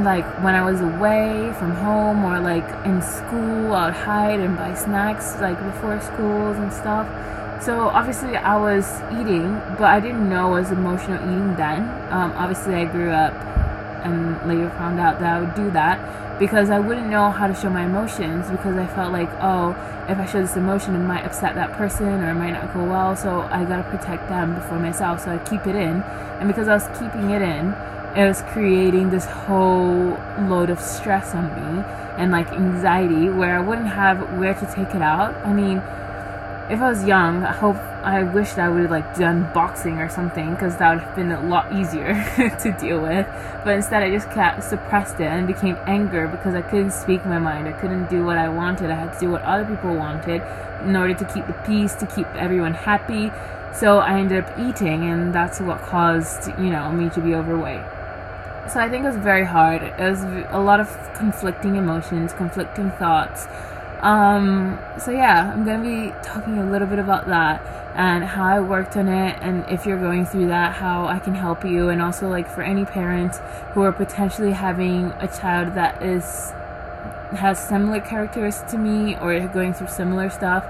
like 0.00 0.24
when 0.42 0.54
I 0.54 0.64
was 0.64 0.80
away 0.80 1.52
from 1.58 1.72
home 1.72 2.24
or 2.24 2.40
like 2.40 2.66
in 2.86 3.02
school, 3.02 3.74
I'd 3.74 3.94
hide 3.94 4.40
and 4.40 4.56
buy 4.56 4.74
snacks 4.74 5.36
like 5.40 5.62
before 5.62 6.00
schools 6.00 6.56
and 6.56 6.72
stuff. 6.72 7.06
So 7.62 7.88
obviously 7.88 8.36
I 8.36 8.56
was 8.56 9.00
eating, 9.12 9.54
but 9.78 9.84
I 9.84 10.00
didn't 10.00 10.28
know 10.28 10.56
it 10.56 10.60
was 10.62 10.72
emotional 10.72 11.18
eating 11.22 11.54
then. 11.56 11.80
Um, 12.10 12.32
obviously 12.32 12.74
I 12.74 12.86
grew 12.86 13.10
up 13.10 13.34
and 14.04 14.48
later 14.48 14.68
found 14.70 14.98
out 14.98 15.20
that 15.20 15.36
I 15.36 15.40
would 15.40 15.54
do 15.54 15.70
that 15.70 16.38
because 16.38 16.70
I 16.70 16.80
wouldn't 16.80 17.08
know 17.08 17.30
how 17.30 17.46
to 17.46 17.54
show 17.54 17.70
my 17.70 17.84
emotions 17.84 18.50
because 18.50 18.76
I 18.76 18.86
felt 18.86 19.12
like, 19.12 19.30
oh, 19.40 19.76
if 20.08 20.18
I 20.18 20.26
show 20.26 20.40
this 20.40 20.56
emotion, 20.56 20.96
it 20.96 20.98
might 20.98 21.24
upset 21.24 21.54
that 21.54 21.72
person 21.72 22.08
or 22.08 22.30
it 22.30 22.34
might 22.34 22.50
not 22.50 22.74
go 22.74 22.84
well. 22.84 23.14
So 23.14 23.42
I 23.42 23.64
gotta 23.64 23.84
protect 23.84 24.28
them 24.28 24.54
before 24.54 24.80
myself. 24.80 25.24
So 25.24 25.30
I 25.30 25.38
keep 25.38 25.66
it 25.66 25.76
in, 25.76 26.02
and 26.02 26.48
because 26.48 26.66
I 26.66 26.74
was 26.74 26.88
keeping 26.98 27.30
it 27.30 27.42
in, 27.42 27.74
it 28.16 28.26
was 28.26 28.42
creating 28.42 29.10
this 29.10 29.24
whole 29.24 30.18
load 30.48 30.68
of 30.68 30.78
stress 30.80 31.34
on 31.34 31.44
me 31.44 31.82
and 32.18 32.30
like 32.30 32.52
anxiety 32.52 33.30
where 33.30 33.56
I 33.56 33.60
wouldn't 33.60 33.88
have 33.88 34.38
where 34.38 34.54
to 34.54 34.66
take 34.66 34.94
it 34.94 35.02
out. 35.02 35.34
I 35.46 35.52
mean, 35.52 35.78
if 36.70 36.80
I 36.80 36.90
was 36.90 37.04
young, 37.04 37.42
I 37.42 37.52
hope 37.52 37.76
I 38.04 38.22
wished 38.22 38.58
I 38.58 38.68
would 38.68 38.82
have 38.82 38.90
like 38.90 39.16
done 39.16 39.50
boxing 39.54 39.98
or 39.98 40.08
something 40.08 40.50
because 40.50 40.76
that 40.76 40.94
would 40.94 41.02
have 41.02 41.16
been 41.16 41.32
a 41.32 41.40
lot 41.40 41.72
easier 41.72 42.14
to 42.60 42.72
deal 42.78 43.00
with. 43.00 43.26
But 43.64 43.76
instead, 43.76 44.02
I 44.02 44.10
just 44.10 44.30
kept 44.30 44.62
suppressed 44.62 45.20
it 45.20 45.26
and 45.26 45.46
became 45.46 45.76
anger 45.86 46.28
because 46.28 46.54
I 46.54 46.62
couldn't 46.62 46.92
speak 46.92 47.24
my 47.24 47.38
mind. 47.38 47.66
I 47.66 47.72
couldn't 47.72 48.10
do 48.10 48.24
what 48.24 48.36
I 48.38 48.48
wanted. 48.48 48.90
I 48.90 48.94
had 48.94 49.14
to 49.14 49.20
do 49.20 49.30
what 49.30 49.42
other 49.42 49.64
people 49.64 49.94
wanted 49.94 50.42
in 50.84 50.94
order 50.96 51.14
to 51.14 51.24
keep 51.24 51.46
the 51.46 51.54
peace, 51.64 51.94
to 51.96 52.06
keep 52.06 52.26
everyone 52.34 52.74
happy. 52.74 53.32
So 53.74 53.98
I 53.98 54.18
ended 54.18 54.44
up 54.44 54.58
eating, 54.58 55.04
and 55.04 55.34
that's 55.34 55.60
what 55.60 55.80
caused 55.80 56.48
you 56.58 56.70
know 56.70 56.92
me 56.92 57.08
to 57.10 57.20
be 57.20 57.34
overweight. 57.34 57.80
So 58.68 58.80
I 58.80 58.88
think 58.88 59.04
it 59.04 59.08
was 59.08 59.16
very 59.16 59.44
hard. 59.44 59.82
It 59.82 59.98
was 59.98 60.22
a 60.50 60.60
lot 60.60 60.80
of 60.80 60.88
conflicting 61.14 61.76
emotions, 61.76 62.32
conflicting 62.32 62.90
thoughts. 62.92 63.46
Um, 64.00 64.78
so 64.98 65.10
yeah, 65.10 65.52
I'm 65.52 65.64
gonna 65.64 65.82
be 65.82 66.12
talking 66.22 66.58
a 66.58 66.70
little 66.70 66.88
bit 66.88 66.98
about 66.98 67.26
that 67.28 67.64
and 67.94 68.24
how 68.24 68.44
I 68.44 68.60
worked 68.60 68.96
on 68.96 69.08
it, 69.08 69.38
and 69.42 69.64
if 69.68 69.84
you're 69.84 69.98
going 69.98 70.24
through 70.24 70.46
that, 70.48 70.72
how 70.72 71.06
I 71.06 71.18
can 71.18 71.34
help 71.34 71.64
you, 71.64 71.90
and 71.90 72.00
also 72.00 72.28
like 72.28 72.48
for 72.48 72.62
any 72.62 72.84
parents 72.84 73.38
who 73.72 73.82
are 73.82 73.92
potentially 73.92 74.52
having 74.52 75.12
a 75.20 75.28
child 75.28 75.74
that 75.74 76.02
is 76.02 76.52
has 77.36 77.58
similar 77.58 78.00
characteristics 78.00 78.70
to 78.72 78.78
me 78.78 79.16
or 79.16 79.38
going 79.48 79.72
through 79.72 79.88
similar 79.88 80.30
stuff. 80.30 80.64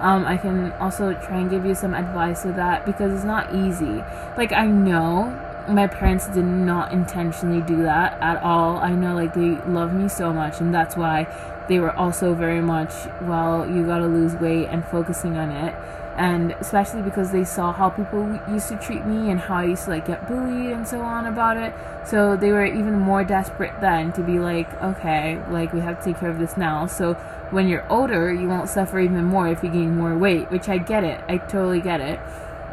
Um, 0.00 0.24
I 0.26 0.36
can 0.36 0.72
also 0.72 1.14
try 1.14 1.38
and 1.38 1.50
give 1.50 1.64
you 1.64 1.74
some 1.74 1.94
advice 1.94 2.44
with 2.44 2.56
that 2.56 2.84
because 2.84 3.12
it's 3.12 3.24
not 3.24 3.54
easy. 3.54 4.02
Like 4.36 4.52
I 4.52 4.66
know 4.66 5.40
my 5.68 5.86
parents 5.86 6.26
did 6.28 6.44
not 6.44 6.92
intentionally 6.92 7.62
do 7.62 7.82
that 7.82 8.20
at 8.20 8.42
all. 8.42 8.78
I 8.78 8.94
know 8.94 9.14
like 9.14 9.34
they 9.34 9.56
love 9.70 9.94
me 9.94 10.08
so 10.08 10.32
much 10.32 10.60
and 10.60 10.74
that's 10.74 10.96
why 10.96 11.26
they 11.68 11.78
were 11.78 11.94
also 11.96 12.34
very 12.34 12.60
much 12.60 12.92
well 13.22 13.66
you 13.66 13.86
gotta 13.86 14.06
lose 14.06 14.34
weight 14.34 14.66
and 14.66 14.84
focusing 14.84 15.36
on 15.36 15.50
it 15.50 15.74
and 16.16 16.52
especially 16.60 17.02
because 17.02 17.32
they 17.32 17.44
saw 17.44 17.72
how 17.72 17.90
people 17.90 18.38
used 18.48 18.68
to 18.68 18.76
treat 18.76 19.04
me 19.04 19.30
and 19.30 19.40
how 19.40 19.56
I 19.56 19.64
used 19.64 19.84
to 19.84 19.90
like 19.90 20.06
get 20.06 20.28
bullied 20.28 20.70
and 20.70 20.86
so 20.86 21.00
on 21.00 21.26
about 21.26 21.56
it. 21.56 21.74
So 22.06 22.36
they 22.36 22.52
were 22.52 22.64
even 22.64 22.98
more 23.00 23.24
desperate 23.24 23.80
then 23.80 24.12
to 24.12 24.22
be 24.22 24.38
like, 24.38 24.72
okay, 24.80 25.42
like 25.50 25.72
we 25.72 25.80
have 25.80 25.98
to 25.98 26.04
take 26.04 26.20
care 26.20 26.30
of 26.30 26.38
this 26.38 26.56
now. 26.56 26.86
So 26.86 27.14
when 27.50 27.66
you're 27.66 27.90
older, 27.90 28.32
you 28.32 28.48
won't 28.48 28.68
suffer 28.68 29.00
even 29.00 29.24
more 29.24 29.48
if 29.48 29.64
you 29.64 29.70
gain 29.70 29.96
more 29.96 30.16
weight, 30.16 30.50
which 30.52 30.68
I 30.68 30.78
get 30.78 31.02
it. 31.02 31.24
I 31.28 31.38
totally 31.38 31.80
get 31.80 32.00
it. 32.00 32.20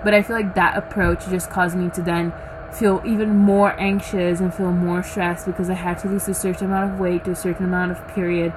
But 0.04 0.14
I 0.14 0.22
feel 0.22 0.36
like 0.36 0.54
that 0.56 0.78
approach 0.78 1.28
just 1.28 1.50
caused 1.50 1.76
me 1.76 1.90
to 1.92 2.02
then 2.02 2.34
feel 2.74 3.02
even 3.06 3.36
more 3.36 3.80
anxious 3.80 4.40
and 4.40 4.54
feel 4.54 4.72
more 4.72 5.04
stressed 5.04 5.46
because 5.46 5.70
I 5.70 5.74
had 5.74 6.00
to 6.00 6.08
lose 6.08 6.28
a 6.28 6.34
certain 6.34 6.68
amount 6.68 6.94
of 6.94 7.00
weight 7.00 7.26
to 7.26 7.32
a 7.32 7.36
certain 7.36 7.66
amount 7.66 7.92
of 7.92 8.08
period. 8.10 8.54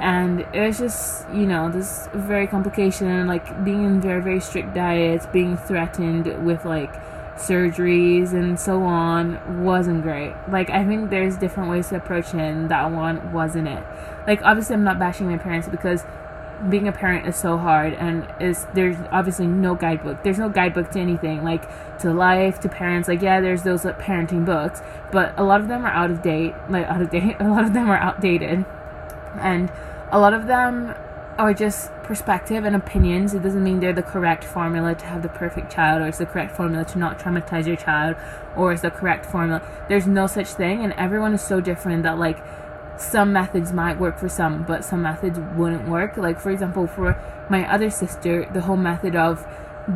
And 0.00 0.40
it 0.52 0.66
was 0.66 0.78
just, 0.78 1.28
you 1.30 1.46
know, 1.46 1.70
this 1.70 2.08
very 2.12 2.46
complication, 2.46 3.26
like 3.28 3.64
being 3.64 3.84
in 3.84 4.00
very, 4.00 4.20
very 4.20 4.40
strict 4.40 4.74
diets, 4.74 5.26
being 5.26 5.56
threatened 5.56 6.44
with 6.44 6.64
like 6.64 6.92
surgeries 7.36 8.32
and 8.32 8.58
so 8.58 8.82
on 8.82 9.62
wasn't 9.62 10.02
great. 10.02 10.34
Like, 10.48 10.70
I 10.70 10.84
think 10.84 11.10
there's 11.10 11.36
different 11.36 11.70
ways 11.70 11.88
to 11.88 11.96
approach 11.96 12.34
it, 12.34 12.40
and 12.40 12.70
that 12.70 12.90
one 12.90 13.32
wasn't 13.32 13.68
it. 13.68 13.82
Like, 14.26 14.42
obviously, 14.42 14.74
I'm 14.74 14.84
not 14.84 14.98
bashing 14.98 15.28
my 15.28 15.38
parents 15.38 15.68
because 15.68 16.04
being 16.68 16.86
a 16.88 16.92
parent 16.92 17.26
is 17.26 17.36
so 17.36 17.56
hard 17.56 17.92
and 17.94 18.26
is 18.40 18.66
there's 18.74 18.96
obviously 19.10 19.46
no 19.46 19.74
guidebook 19.74 20.22
there's 20.22 20.38
no 20.38 20.48
guidebook 20.48 20.90
to 20.90 20.98
anything 20.98 21.42
like 21.42 21.68
to 21.98 22.12
life 22.12 22.60
to 22.60 22.68
parents 22.68 23.08
like 23.08 23.20
yeah 23.20 23.40
there's 23.40 23.62
those 23.62 23.84
like, 23.84 23.98
parenting 23.98 24.44
books 24.44 24.80
but 25.10 25.34
a 25.38 25.42
lot 25.42 25.60
of 25.60 25.68
them 25.68 25.84
are 25.84 25.90
out 25.90 26.10
of 26.10 26.22
date 26.22 26.54
like 26.68 26.86
out 26.86 27.02
of 27.02 27.10
date 27.10 27.36
a 27.40 27.48
lot 27.48 27.64
of 27.64 27.72
them 27.72 27.90
are 27.90 27.98
outdated 27.98 28.64
and 29.40 29.72
a 30.10 30.18
lot 30.18 30.34
of 30.34 30.46
them 30.46 30.94
are 31.38 31.54
just 31.54 31.90
perspective 32.02 32.64
and 32.64 32.76
opinions. 32.76 33.34
It 33.34 33.42
doesn't 33.42 33.62
mean 33.62 33.80
they're 33.80 33.92
the 33.92 34.02
correct 34.02 34.44
formula 34.44 34.94
to 34.94 35.06
have 35.06 35.22
the 35.22 35.28
perfect 35.28 35.72
child, 35.72 36.02
or 36.02 36.08
it's 36.08 36.18
the 36.18 36.26
correct 36.26 36.54
formula 36.54 36.84
to 36.86 36.98
not 36.98 37.18
traumatize 37.18 37.66
your 37.66 37.76
child, 37.76 38.16
or 38.56 38.72
it's 38.72 38.82
the 38.82 38.90
correct 38.90 39.24
formula. 39.24 39.62
There's 39.88 40.06
no 40.06 40.26
such 40.26 40.48
thing, 40.48 40.84
and 40.84 40.92
everyone 40.94 41.32
is 41.32 41.42
so 41.42 41.60
different 41.60 42.02
that, 42.02 42.18
like, 42.18 42.38
some 42.96 43.32
methods 43.32 43.72
might 43.72 43.98
work 43.98 44.18
for 44.18 44.28
some, 44.28 44.64
but 44.64 44.84
some 44.84 45.02
methods 45.02 45.38
wouldn't 45.56 45.88
work. 45.88 46.16
Like, 46.16 46.40
for 46.40 46.50
example, 46.50 46.86
for 46.86 47.20
my 47.48 47.70
other 47.72 47.90
sister, 47.90 48.48
the 48.52 48.62
whole 48.62 48.76
method 48.76 49.16
of 49.16 49.46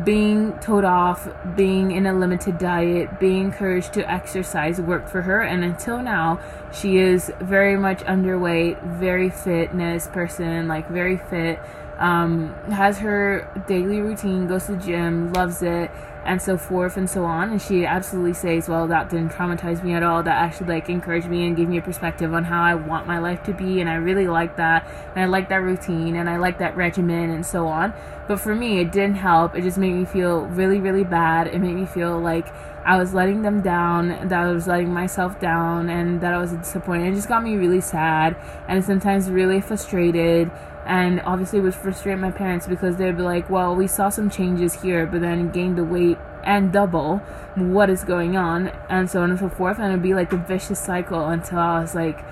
being 0.03 0.57
told 0.59 0.83
off, 0.83 1.29
being 1.55 1.91
in 1.91 2.05
a 2.05 2.13
limited 2.13 2.57
diet, 2.57 3.19
being 3.19 3.45
encouraged 3.45 3.93
to 3.93 4.11
exercise 4.11 4.81
worked 4.81 5.09
for 5.09 5.21
her. 5.21 5.41
And 5.41 5.63
until 5.63 6.01
now, 6.01 6.39
she 6.73 6.97
is 6.97 7.31
very 7.39 7.77
much 7.77 7.99
underweight, 7.99 8.81
very 8.83 9.29
fitness 9.29 10.07
person, 10.07 10.67
like 10.67 10.89
very 10.89 11.17
fit. 11.17 11.59
Um, 11.97 12.53
has 12.69 12.99
her 12.99 13.49
daily 13.67 14.01
routine, 14.01 14.47
goes 14.47 14.65
to 14.65 14.73
the 14.73 14.77
gym, 14.77 15.33
loves 15.33 15.63
it, 15.63 15.89
and 16.27 16.41
so 16.41 16.57
forth 16.57 16.97
and 16.97 17.09
so 17.09 17.23
on. 17.23 17.51
And 17.51 17.61
she 17.61 17.85
absolutely 17.85 18.33
says, 18.33 18.67
well, 18.67 18.85
that 18.87 19.09
didn't 19.09 19.29
traumatize 19.29 19.81
me 19.81 19.93
at 19.93 20.03
all. 20.03 20.21
That 20.21 20.35
actually 20.35 20.67
like 20.67 20.89
encouraged 20.89 21.27
me 21.27 21.47
and 21.47 21.55
gave 21.55 21.69
me 21.69 21.77
a 21.77 21.81
perspective 21.81 22.33
on 22.33 22.43
how 22.43 22.61
I 22.61 22.75
want 22.75 23.07
my 23.07 23.17
life 23.17 23.43
to 23.43 23.53
be. 23.53 23.79
And 23.79 23.89
I 23.89 23.95
really 23.95 24.27
like 24.27 24.57
that. 24.57 24.85
And 25.15 25.19
I 25.23 25.25
like 25.25 25.47
that 25.49 25.63
routine 25.63 26.17
and 26.17 26.29
I 26.29 26.35
like 26.35 26.59
that 26.59 26.75
regimen 26.75 27.29
and 27.29 27.45
so 27.45 27.67
on. 27.67 27.93
But 28.27 28.41
for 28.41 28.53
me, 28.53 28.79
it 28.81 28.91
didn't 28.91 29.15
help. 29.15 29.55
It 29.55 29.61
just 29.61 29.77
made 29.77 29.93
me 29.93 30.03
feel 30.03 30.41
really, 30.47 30.81
really 30.81 31.05
bad. 31.05 31.47
It 31.47 31.59
made 31.59 31.75
me 31.75 31.85
feel 31.85 32.19
like 32.19 32.53
I 32.83 32.97
was 32.97 33.13
letting 33.13 33.41
them 33.41 33.61
down, 33.61 34.27
that 34.27 34.33
I 34.33 34.51
was 34.51 34.67
letting 34.67 34.93
myself 34.93 35.39
down, 35.39 35.89
and 35.89 36.19
that 36.21 36.33
I 36.33 36.37
was 36.37 36.51
disappointed. 36.51 37.11
It 37.11 37.15
just 37.15 37.29
got 37.29 37.41
me 37.41 37.55
really 37.55 37.81
sad 37.81 38.35
and 38.67 38.83
sometimes 38.83 39.29
really 39.29 39.61
frustrated 39.61 40.51
and 40.87 41.21
obviously 41.25 41.59
it 41.59 41.63
would 41.63 41.75
frustrate 41.75 42.17
my 42.17 42.31
parents 42.31 42.65
because 42.65 42.95
they'd 42.95 43.17
be 43.17 43.23
like, 43.23 43.49
"Well, 43.49 43.75
we 43.75 43.87
saw 43.87 44.09
some 44.09 44.29
changes 44.29 44.81
here, 44.81 45.05
but 45.05 45.21
then 45.21 45.51
gained 45.51 45.77
the 45.77 45.83
weight 45.83 46.17
and 46.43 46.71
double. 46.71 47.17
What 47.55 47.89
is 47.89 48.03
going 48.05 48.37
on?" 48.37 48.71
And 48.89 49.09
so 49.09 49.21
on 49.21 49.31
and 49.31 49.39
so 49.39 49.49
forth, 49.49 49.79
and 49.79 49.89
it'd 49.89 50.01
be 50.01 50.13
like 50.13 50.31
a 50.31 50.37
vicious 50.37 50.79
cycle 50.79 51.27
until 51.27 51.59
I 51.59 51.81
was 51.81 51.93
like 51.93 52.23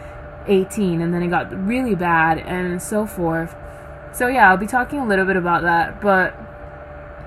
18, 0.47 1.01
and 1.01 1.13
then 1.13 1.21
it 1.21 1.27
got 1.27 1.51
really 1.67 1.95
bad, 1.95 2.39
and 2.39 2.81
so 2.81 3.05
forth. 3.05 3.55
So 4.13 4.27
yeah, 4.27 4.49
I'll 4.49 4.57
be 4.57 4.67
talking 4.67 4.99
a 4.99 5.05
little 5.05 5.25
bit 5.25 5.35
about 5.35 5.63
that, 5.63 5.99
but 5.99 6.33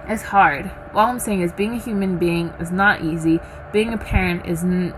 it's 0.08 0.22
hard. 0.22 0.70
All 0.94 1.06
I'm 1.06 1.18
saying 1.18 1.42
is 1.42 1.52
being 1.52 1.74
a 1.74 1.78
human 1.78 2.16
being 2.16 2.54
is 2.58 2.70
not 2.70 3.02
easy. 3.02 3.40
Being 3.72 3.92
a 3.92 3.98
parent 3.98 4.46
is 4.46 4.64
n- 4.64 4.94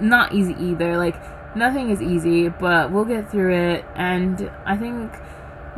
not 0.00 0.34
easy 0.34 0.56
either. 0.58 0.96
Like 0.96 1.14
nothing 1.54 1.90
is 1.90 2.02
easy, 2.02 2.48
but 2.48 2.90
we'll 2.90 3.04
get 3.04 3.30
through 3.30 3.54
it. 3.54 3.84
And 3.94 4.50
I 4.66 4.76
think 4.76 5.12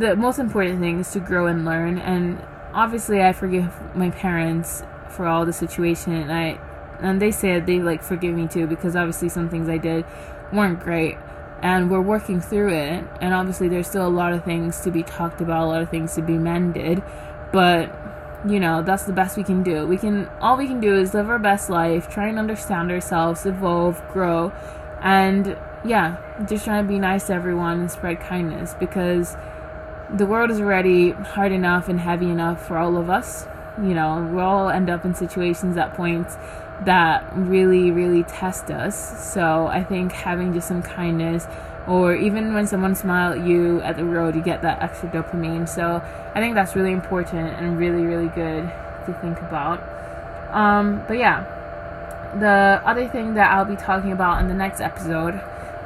the 0.01 0.17
most 0.17 0.39
important 0.39 0.81
thing 0.81 1.01
is 1.01 1.11
to 1.13 1.21
grow 1.21 1.47
and 1.47 1.65
learn. 1.65 1.99
And 1.99 2.43
obviously, 2.73 3.23
I 3.23 3.33
forgive 3.33 3.71
my 3.95 4.11
parents 4.11 4.83
for 5.11 5.27
all 5.27 5.45
the 5.45 5.53
situation, 5.53 6.15
and 6.15 6.33
I 6.33 6.59
and 7.01 7.21
they 7.21 7.31
said 7.31 7.67
they 7.67 7.81
like 7.81 8.03
forgive 8.03 8.35
me 8.35 8.49
too 8.49 8.67
because 8.67 8.97
obviously 8.97 9.29
some 9.29 9.49
things 9.49 9.69
I 9.69 9.79
did 9.79 10.05
weren't 10.53 10.81
great, 10.81 11.17
and 11.63 11.91
we're 11.91 12.01
working 12.01 12.41
through 12.41 12.73
it. 12.73 13.05
And 13.21 13.35
obviously, 13.35 13.69
there's 13.69 13.87
still 13.87 14.07
a 14.07 14.09
lot 14.09 14.33
of 14.33 14.45
things 14.45 14.81
to 14.81 14.91
be 14.91 15.03
talked 15.03 15.41
about, 15.41 15.65
a 15.65 15.67
lot 15.67 15.83
of 15.83 15.91
things 15.91 16.15
to 16.15 16.23
be 16.23 16.39
mended, 16.39 17.03
but 17.53 17.95
you 18.49 18.59
know 18.59 18.83
that's 18.83 19.03
the 19.03 19.13
best 19.13 19.37
we 19.37 19.45
can 19.45 19.63
do 19.63 19.87
we 19.87 19.99
can 19.99 20.27
all 20.41 20.57
we 20.57 20.67
can 20.67 20.81
do 20.81 20.97
is 20.97 21.13
live 21.13 21.29
our 21.29 21.39
best 21.39 21.69
life 21.69 22.09
try 22.09 22.27
and 22.27 22.39
understand 22.39 22.91
ourselves 22.91 23.45
evolve 23.45 24.03
grow 24.15 24.51
and 25.03 25.59
yeah 25.85 26.17
just 26.49 26.65
trying 26.65 26.83
to 26.83 26.89
be 26.89 26.99
nice 26.99 27.27
to 27.27 27.35
everyone 27.35 27.81
and 27.81 27.91
spread 27.91 28.19
kindness 28.19 28.75
because 28.81 29.37
the 30.15 30.27
world 30.27 30.51
is 30.51 30.61
already 30.61 31.11
hard 31.11 31.53
enough 31.53 31.89
and 31.89 32.01
heavy 32.01 32.31
enough 32.31 32.67
for 32.67 32.77
all 32.77 32.97
of 32.97 33.09
us. 33.09 33.47
You 33.79 33.95
know, 33.95 34.29
we'll 34.33 34.45
all 34.45 34.69
end 34.69 34.91
up 34.91 35.05
in 35.05 35.15
situations 35.15 35.77
at 35.77 35.95
points 35.95 36.37
that 36.85 37.25
really, 37.35 37.91
really 37.91 38.25
test 38.25 38.71
us. 38.71 39.33
So 39.33 39.67
I 39.67 39.85
think 39.85 40.13
having 40.13 40.53
just 40.53 40.69
some 40.69 40.83
kindness, 40.83 41.47
or 41.87 42.15
even 42.15 42.55
when 42.55 42.67
someone 42.67 42.95
smiles 42.95 43.39
at 43.39 43.47
you 43.47 43.81
at 43.83 43.97
the 43.97 44.05
road, 44.05 44.35
you 44.35 44.43
get 44.43 44.63
that 44.63 44.83
extra 44.83 45.09
dopamine. 45.11 45.69
So 45.69 46.03
I 46.35 46.41
think 46.41 46.55
that's 46.55 46.75
really 46.75 46.93
important 46.93 47.49
and 47.49 47.79
really, 47.79 48.03
really 48.03 48.29
good 48.29 48.65
to 49.07 49.19
think 49.21 49.41
about. 49.41 49.81
Um, 50.53 51.05
but 51.07 51.19
yeah, 51.19 51.45
the 52.39 52.83
other 52.85 53.09
thing 53.09 53.35
that 53.35 53.51
I'll 53.51 53.65
be 53.65 53.77
talking 53.77 54.13
about 54.13 54.41
in 54.41 54.49
the 54.49 54.55
next 54.55 54.81
episode 54.81 55.41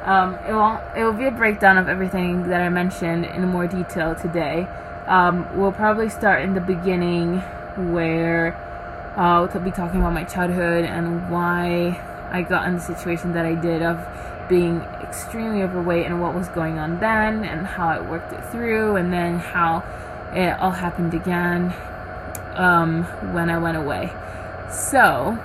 um, 0.05 0.35
it 0.47 0.53
will 0.53 0.79
it 0.95 1.03
will 1.03 1.17
be 1.17 1.25
a 1.25 1.31
breakdown 1.31 1.77
of 1.77 1.89
everything 1.89 2.47
that 2.49 2.61
I 2.61 2.69
mentioned 2.69 3.25
in 3.25 3.47
more 3.47 3.67
detail 3.67 4.13
today. 4.15 4.67
Um, 5.07 5.47
we'll 5.57 5.71
probably 5.71 6.09
start 6.09 6.43
in 6.43 6.53
the 6.53 6.61
beginning 6.61 7.39
where 7.91 8.53
uh, 9.17 9.47
we'll 9.51 9.63
be 9.63 9.71
talking 9.71 9.99
about 9.99 10.13
my 10.13 10.23
childhood 10.23 10.85
and 10.85 11.29
why 11.29 11.99
I 12.31 12.43
got 12.43 12.67
in 12.67 12.75
the 12.75 12.81
situation 12.81 13.33
that 13.33 13.45
I 13.45 13.55
did 13.55 13.81
of 13.81 13.99
being 14.47 14.81
extremely 15.01 15.63
overweight 15.63 16.05
and 16.05 16.21
what 16.21 16.35
was 16.35 16.49
going 16.49 16.77
on 16.77 16.99
then 16.99 17.43
and 17.43 17.65
how 17.65 17.87
I 17.87 17.99
worked 17.99 18.31
it 18.31 18.43
through 18.51 18.95
and 18.97 19.11
then 19.11 19.39
how 19.39 19.83
it 20.33 20.51
all 20.59 20.71
happened 20.71 21.13
again 21.13 21.73
um, 22.53 23.03
when 23.33 23.49
I 23.49 23.57
went 23.57 23.77
away. 23.77 24.11
So, 24.69 25.37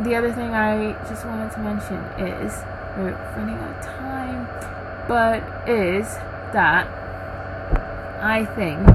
the 0.00 0.14
other 0.14 0.32
thing 0.32 0.54
I 0.54 0.92
just 1.08 1.24
wanted 1.26 1.52
to 1.52 1.58
mention 1.60 1.96
is 2.18 2.64
we're 2.96 3.12
running 3.36 3.56
out 3.56 3.78
of 3.78 3.84
time, 3.84 4.46
but 5.08 5.42
is 5.68 6.06
that 6.52 6.86
I 8.20 8.44
think 8.54 8.86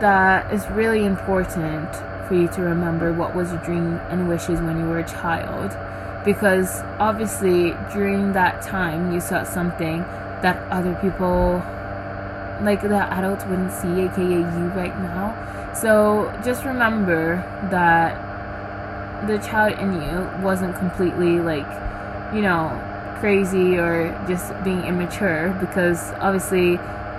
that 0.00 0.52
it's 0.52 0.66
really 0.68 1.04
important 1.04 1.94
for 2.28 2.34
you 2.34 2.48
to 2.48 2.62
remember 2.62 3.12
what 3.12 3.34
was 3.34 3.50
your 3.50 3.60
dream 3.62 3.94
and 4.08 4.28
wishes 4.28 4.60
when 4.60 4.78
you 4.78 4.84
were 4.84 4.98
a 4.98 5.08
child. 5.08 5.76
Because 6.24 6.82
obviously, 6.98 7.74
during 7.92 8.32
that 8.34 8.62
time, 8.62 9.12
you 9.12 9.20
saw 9.20 9.42
something 9.42 10.00
that 10.42 10.56
other 10.70 10.94
people, 11.00 11.62
like 12.62 12.82
the 12.82 13.02
adults, 13.14 13.44
wouldn't 13.46 13.72
see, 13.72 14.02
aka 14.02 14.22
you 14.24 14.68
right 14.76 14.96
now. 15.00 15.72
So 15.74 16.32
just 16.44 16.64
remember 16.64 17.36
that 17.70 18.28
the 19.26 19.38
child 19.38 19.78
in 19.78 19.94
you 19.94 20.44
wasn't 20.44 20.76
completely 20.76 21.40
like, 21.40 21.66
you 22.34 22.42
know, 22.42 22.68
crazy 23.20 23.78
or 23.78 24.10
just 24.26 24.52
being 24.64 24.82
immature 24.84 25.56
because 25.60 26.10
obviously 26.14 26.76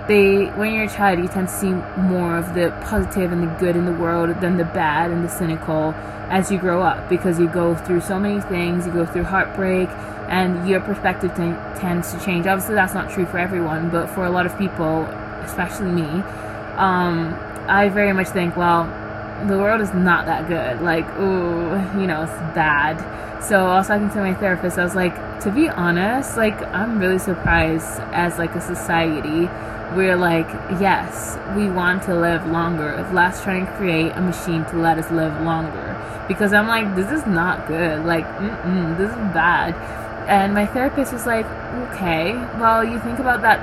they 0.08 0.46
when 0.58 0.74
you're 0.74 0.84
a 0.84 0.88
child 0.88 1.18
you 1.18 1.28
tend 1.28 1.48
to 1.48 1.54
see 1.54 1.70
more 1.96 2.36
of 2.36 2.54
the 2.54 2.70
positive 2.82 3.30
and 3.30 3.42
the 3.42 3.58
good 3.58 3.76
in 3.76 3.84
the 3.84 3.92
world 3.92 4.28
than 4.40 4.56
the 4.56 4.64
bad 4.64 5.10
and 5.12 5.24
the 5.24 5.28
cynical 5.28 5.94
as 6.28 6.50
you 6.50 6.58
grow 6.58 6.82
up 6.82 7.08
because 7.08 7.38
you 7.38 7.48
go 7.48 7.76
through 7.76 8.00
so 8.00 8.18
many 8.18 8.40
things 8.42 8.84
you 8.84 8.92
go 8.92 9.06
through 9.06 9.22
heartbreak 9.22 9.88
and 10.28 10.68
your 10.68 10.80
perspective 10.80 11.30
t- 11.32 11.80
tends 11.80 12.12
to 12.12 12.18
change. 12.24 12.46
Obviously 12.46 12.74
that's 12.74 12.94
not 12.94 13.08
true 13.10 13.26
for 13.26 13.38
everyone 13.38 13.88
but 13.90 14.08
for 14.08 14.24
a 14.24 14.30
lot 14.30 14.44
of 14.44 14.58
people 14.58 15.04
especially 15.44 15.90
me 15.90 16.08
um, 16.76 17.38
i 17.68 17.88
very 17.88 18.12
much 18.12 18.28
think 18.28 18.56
well 18.56 18.84
the 19.48 19.58
world 19.58 19.80
is 19.80 19.92
not 19.92 20.26
that 20.26 20.48
good 20.48 20.80
like 20.82 21.08
ooh 21.18 21.72
you 22.00 22.06
know 22.06 22.22
it's 22.22 22.54
bad 22.54 22.96
so 23.42 23.66
I 23.66 23.78
was 23.78 23.88
talking 23.88 24.08
to 24.10 24.18
my 24.18 24.34
therapist. 24.34 24.78
I 24.78 24.84
was 24.84 24.94
like, 24.94 25.16
to 25.40 25.50
be 25.50 25.68
honest, 25.68 26.36
like 26.36 26.62
I'm 26.68 27.00
really 27.00 27.18
surprised 27.18 27.98
as 28.12 28.38
like 28.38 28.54
a 28.54 28.60
society 28.60 29.48
we're 29.96 30.16
like, 30.16 30.48
yes, 30.80 31.36
we 31.54 31.68
want 31.68 32.02
to 32.04 32.14
live 32.14 32.46
longer. 32.46 33.06
Let's 33.12 33.42
try 33.42 33.56
and 33.56 33.68
create 33.76 34.12
a 34.12 34.20
machine 34.20 34.64
to 34.66 34.76
let 34.76 34.96
us 34.96 35.10
live 35.10 35.38
longer. 35.42 36.24
Because 36.28 36.52
I'm 36.52 36.66
like, 36.66 36.94
this 36.96 37.10
is 37.10 37.26
not 37.26 37.66
good. 37.66 38.04
Like, 38.06 38.24
this 38.96 39.10
is 39.10 39.16
bad. 39.34 39.74
And 40.28 40.54
my 40.54 40.64
therapist 40.64 41.12
was 41.12 41.26
like, 41.26 41.44
okay, 41.90 42.32
well, 42.58 42.82
you 42.84 42.98
think 43.00 43.18
about 43.18 43.42
that 43.42 43.60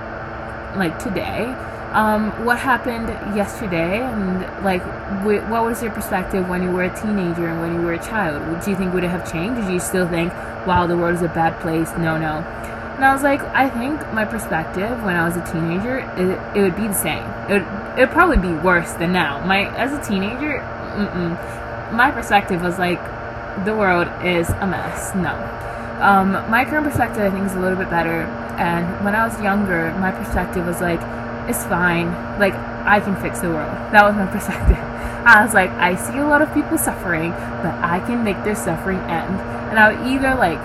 like 0.78 1.00
today 1.00 1.46
um, 1.92 2.46
what 2.46 2.60
happened 2.60 3.08
yesterday 3.36 4.00
and 4.00 4.42
like 4.64 4.84
wh- 5.24 5.50
what 5.50 5.64
was 5.64 5.82
your 5.82 5.92
perspective 5.92 6.48
when 6.48 6.62
you 6.62 6.70
were 6.70 6.84
a 6.84 6.96
teenager 7.02 7.48
and 7.48 7.60
when 7.60 7.74
you 7.74 7.82
were 7.82 7.94
a 7.94 8.04
child? 8.04 8.64
Do 8.64 8.70
you 8.70 8.78
think 8.78 8.94
would 8.94 9.04
it 9.04 9.10
have 9.10 9.30
changed? 9.32 9.66
Do 9.66 9.74
you 9.74 9.80
still 9.80 10.08
think 10.08 10.32
wow 10.68 10.86
the 10.86 10.96
world 10.96 11.16
is 11.16 11.22
a 11.22 11.28
bad 11.28 11.60
place 11.62 11.90
no 11.98 12.18
no. 12.18 12.44
And 12.96 13.06
i 13.06 13.14
was 13.14 13.24
like 13.24 13.42
i 13.56 13.70
think 13.70 14.00
my 14.14 14.26
perspective 14.26 15.02
when 15.04 15.16
i 15.16 15.24
was 15.24 15.38
a 15.38 15.46
teenager 15.52 16.00
it, 16.18 16.58
it 16.58 16.62
would 16.62 16.76
be 16.76 16.88
the 16.88 16.94
same. 16.94 17.24
It 17.50 17.54
would 17.54 17.98
it'd 17.98 18.12
probably 18.12 18.38
be 18.38 18.54
worse 18.54 18.92
than 18.94 19.12
now. 19.12 19.44
My 19.46 19.74
as 19.76 19.92
a 19.94 20.02
teenager 20.08 20.62
my 21.92 22.12
perspective 22.12 22.62
was 22.62 22.78
like 22.78 23.02
the 23.66 23.76
world 23.76 24.08
is 24.24 24.50
a 24.50 24.68
mess. 24.68 25.16
No. 25.16 25.34
Um, 26.02 26.32
my 26.50 26.64
current 26.66 26.86
perspective 26.86 27.24
i 27.24 27.30
think 27.30 27.46
is 27.46 27.56
a 27.56 27.60
little 27.60 27.78
bit 27.78 27.90
better. 27.90 28.24
And 28.60 29.04
when 29.04 29.16
i 29.16 29.26
was 29.26 29.42
younger 29.42 29.92
my 29.94 30.12
perspective 30.12 30.68
was 30.68 30.82
like 30.82 31.02
it's 31.50 31.66
fine. 31.66 32.12
Like, 32.40 32.54
I 32.54 33.00
can 33.00 33.16
fix 33.18 33.40
the 33.40 33.50
world. 33.50 33.74
That 33.92 34.06
was 34.06 34.16
my 34.16 34.26
perspective. 34.32 34.78
I 35.26 35.44
was 35.44 35.54
like, 35.54 35.72
I 35.72 35.96
see 35.96 36.18
a 36.18 36.26
lot 36.26 36.42
of 36.42 36.54
people 36.54 36.78
suffering, 36.78 37.32
but 37.32 37.76
I 37.84 38.00
can 38.06 38.24
make 38.24 38.44
their 38.44 38.56
suffering 38.56 39.00
end. 39.00 39.40
And 39.70 39.78
I 39.78 39.92
would 39.92 40.08
either 40.08 40.34
like 40.36 40.60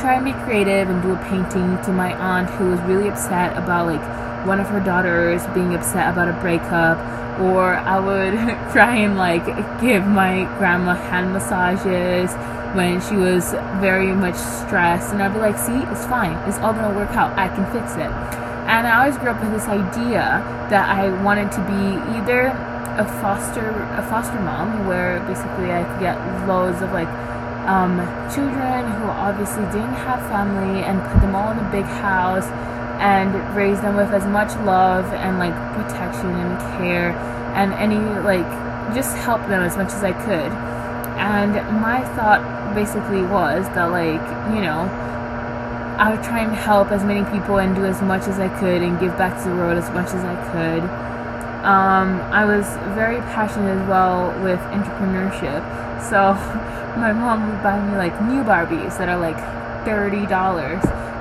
try 0.00 0.14
and 0.14 0.24
be 0.24 0.32
creative 0.44 0.90
and 0.90 1.02
do 1.02 1.12
a 1.12 1.16
painting 1.28 1.80
to 1.84 1.92
my 1.92 2.12
aunt 2.14 2.50
who 2.50 2.70
was 2.70 2.80
really 2.80 3.08
upset 3.08 3.56
about 3.56 3.86
like 3.86 4.46
one 4.46 4.58
of 4.58 4.68
her 4.68 4.80
daughters 4.80 5.46
being 5.54 5.74
upset 5.74 6.12
about 6.12 6.28
a 6.28 6.32
breakup, 6.40 6.98
or 7.40 7.74
I 7.74 8.00
would 8.00 8.34
try 8.72 8.96
and 8.96 9.16
like 9.16 9.46
give 9.80 10.06
my 10.06 10.44
grandma 10.58 10.94
hand 10.94 11.32
massages 11.32 12.32
when 12.74 13.00
she 13.00 13.16
was 13.16 13.52
very 13.80 14.12
much 14.12 14.36
stressed, 14.36 15.12
and 15.12 15.22
I'd 15.22 15.32
be 15.32 15.40
like, 15.40 15.58
"See, 15.58 15.78
it's 15.92 16.06
fine. 16.06 16.36
It's 16.48 16.58
all 16.58 16.72
gonna 16.72 16.96
work 16.96 17.10
out. 17.10 17.38
I 17.38 17.48
can 17.48 17.66
fix 17.72 17.94
it." 17.96 18.49
And 18.70 18.86
I 18.86 19.02
always 19.02 19.18
grew 19.18 19.30
up 19.30 19.42
with 19.42 19.50
this 19.50 19.66
idea 19.66 20.38
that 20.70 20.88
I 20.88 21.10
wanted 21.24 21.50
to 21.58 21.60
be 21.66 21.98
either 22.14 22.54
a 22.94 23.04
foster 23.18 23.66
a 23.98 24.02
foster 24.06 24.38
mom, 24.38 24.86
where 24.86 25.18
basically 25.26 25.72
I 25.72 25.82
could 25.82 25.98
get 25.98 26.14
loads 26.46 26.80
of 26.80 26.92
like 26.92 27.10
um, 27.66 27.98
children 28.30 28.86
who 28.86 29.10
obviously 29.10 29.64
didn't 29.74 29.98
have 30.06 30.22
family 30.30 30.84
and 30.84 31.02
put 31.02 31.20
them 31.20 31.34
all 31.34 31.50
in 31.50 31.58
a 31.58 31.70
big 31.72 31.84
house 31.84 32.46
and 33.02 33.34
raise 33.56 33.80
them 33.80 33.96
with 33.96 34.12
as 34.12 34.24
much 34.26 34.54
love 34.64 35.04
and 35.14 35.40
like 35.40 35.54
protection 35.74 36.30
and 36.30 36.60
care 36.78 37.10
and 37.58 37.74
any 37.74 37.98
like 38.22 38.46
just 38.94 39.16
help 39.16 39.40
them 39.48 39.62
as 39.62 39.76
much 39.76 39.90
as 39.90 40.04
I 40.04 40.12
could. 40.12 40.52
And 41.18 41.54
my 41.82 42.06
thought 42.14 42.72
basically 42.74 43.22
was 43.22 43.66
that 43.74 43.90
like, 43.90 44.22
you 44.54 44.62
know, 44.62 44.86
I 46.00 46.10
would 46.10 46.24
try 46.24 46.40
and 46.40 46.56
help 46.56 46.92
as 46.92 47.04
many 47.04 47.28
people 47.28 47.58
and 47.58 47.76
do 47.76 47.84
as 47.84 48.00
much 48.00 48.26
as 48.26 48.40
I 48.40 48.48
could 48.58 48.80
and 48.80 48.98
give 48.98 49.18
back 49.18 49.36
to 49.42 49.50
the 49.50 49.54
world 49.54 49.76
as 49.76 49.90
much 49.90 50.06
as 50.06 50.24
I 50.24 50.34
could. 50.50 50.82
Um, 51.60 52.22
I 52.32 52.46
was 52.46 52.64
very 52.96 53.20
passionate 53.36 53.76
as 53.76 53.86
well 53.86 54.32
with 54.42 54.58
entrepreneurship. 54.72 55.60
So 56.00 56.32
my 56.98 57.12
mom 57.12 57.50
would 57.50 57.62
buy 57.62 57.78
me 57.84 57.98
like 57.98 58.18
new 58.22 58.42
Barbies 58.42 58.96
that 58.96 59.10
are 59.10 59.18
like 59.18 59.36
$30 59.84 60.24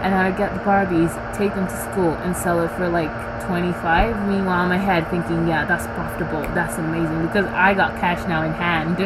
and 0.02 0.16
I 0.16 0.30
would 0.30 0.38
get 0.38 0.54
the 0.54 0.62
Barbies, 0.62 1.12
take 1.36 1.56
them 1.56 1.68
to 1.68 1.78
school, 1.92 2.14
and 2.24 2.34
sell 2.34 2.62
it 2.62 2.72
for 2.78 2.88
like 2.88 3.12
25. 3.48 4.30
Meanwhile, 4.30 4.64
in 4.64 4.70
my 4.70 4.78
head, 4.78 5.10
thinking, 5.10 5.46
yeah, 5.46 5.66
that's 5.66 5.88
profitable, 5.88 6.44
that's 6.56 6.78
amazing 6.78 7.28
because 7.28 7.48
I 7.48 7.74
got 7.74 8.00
cash 8.00 8.26
now 8.30 8.44
in 8.44 8.54
hand, 8.54 9.02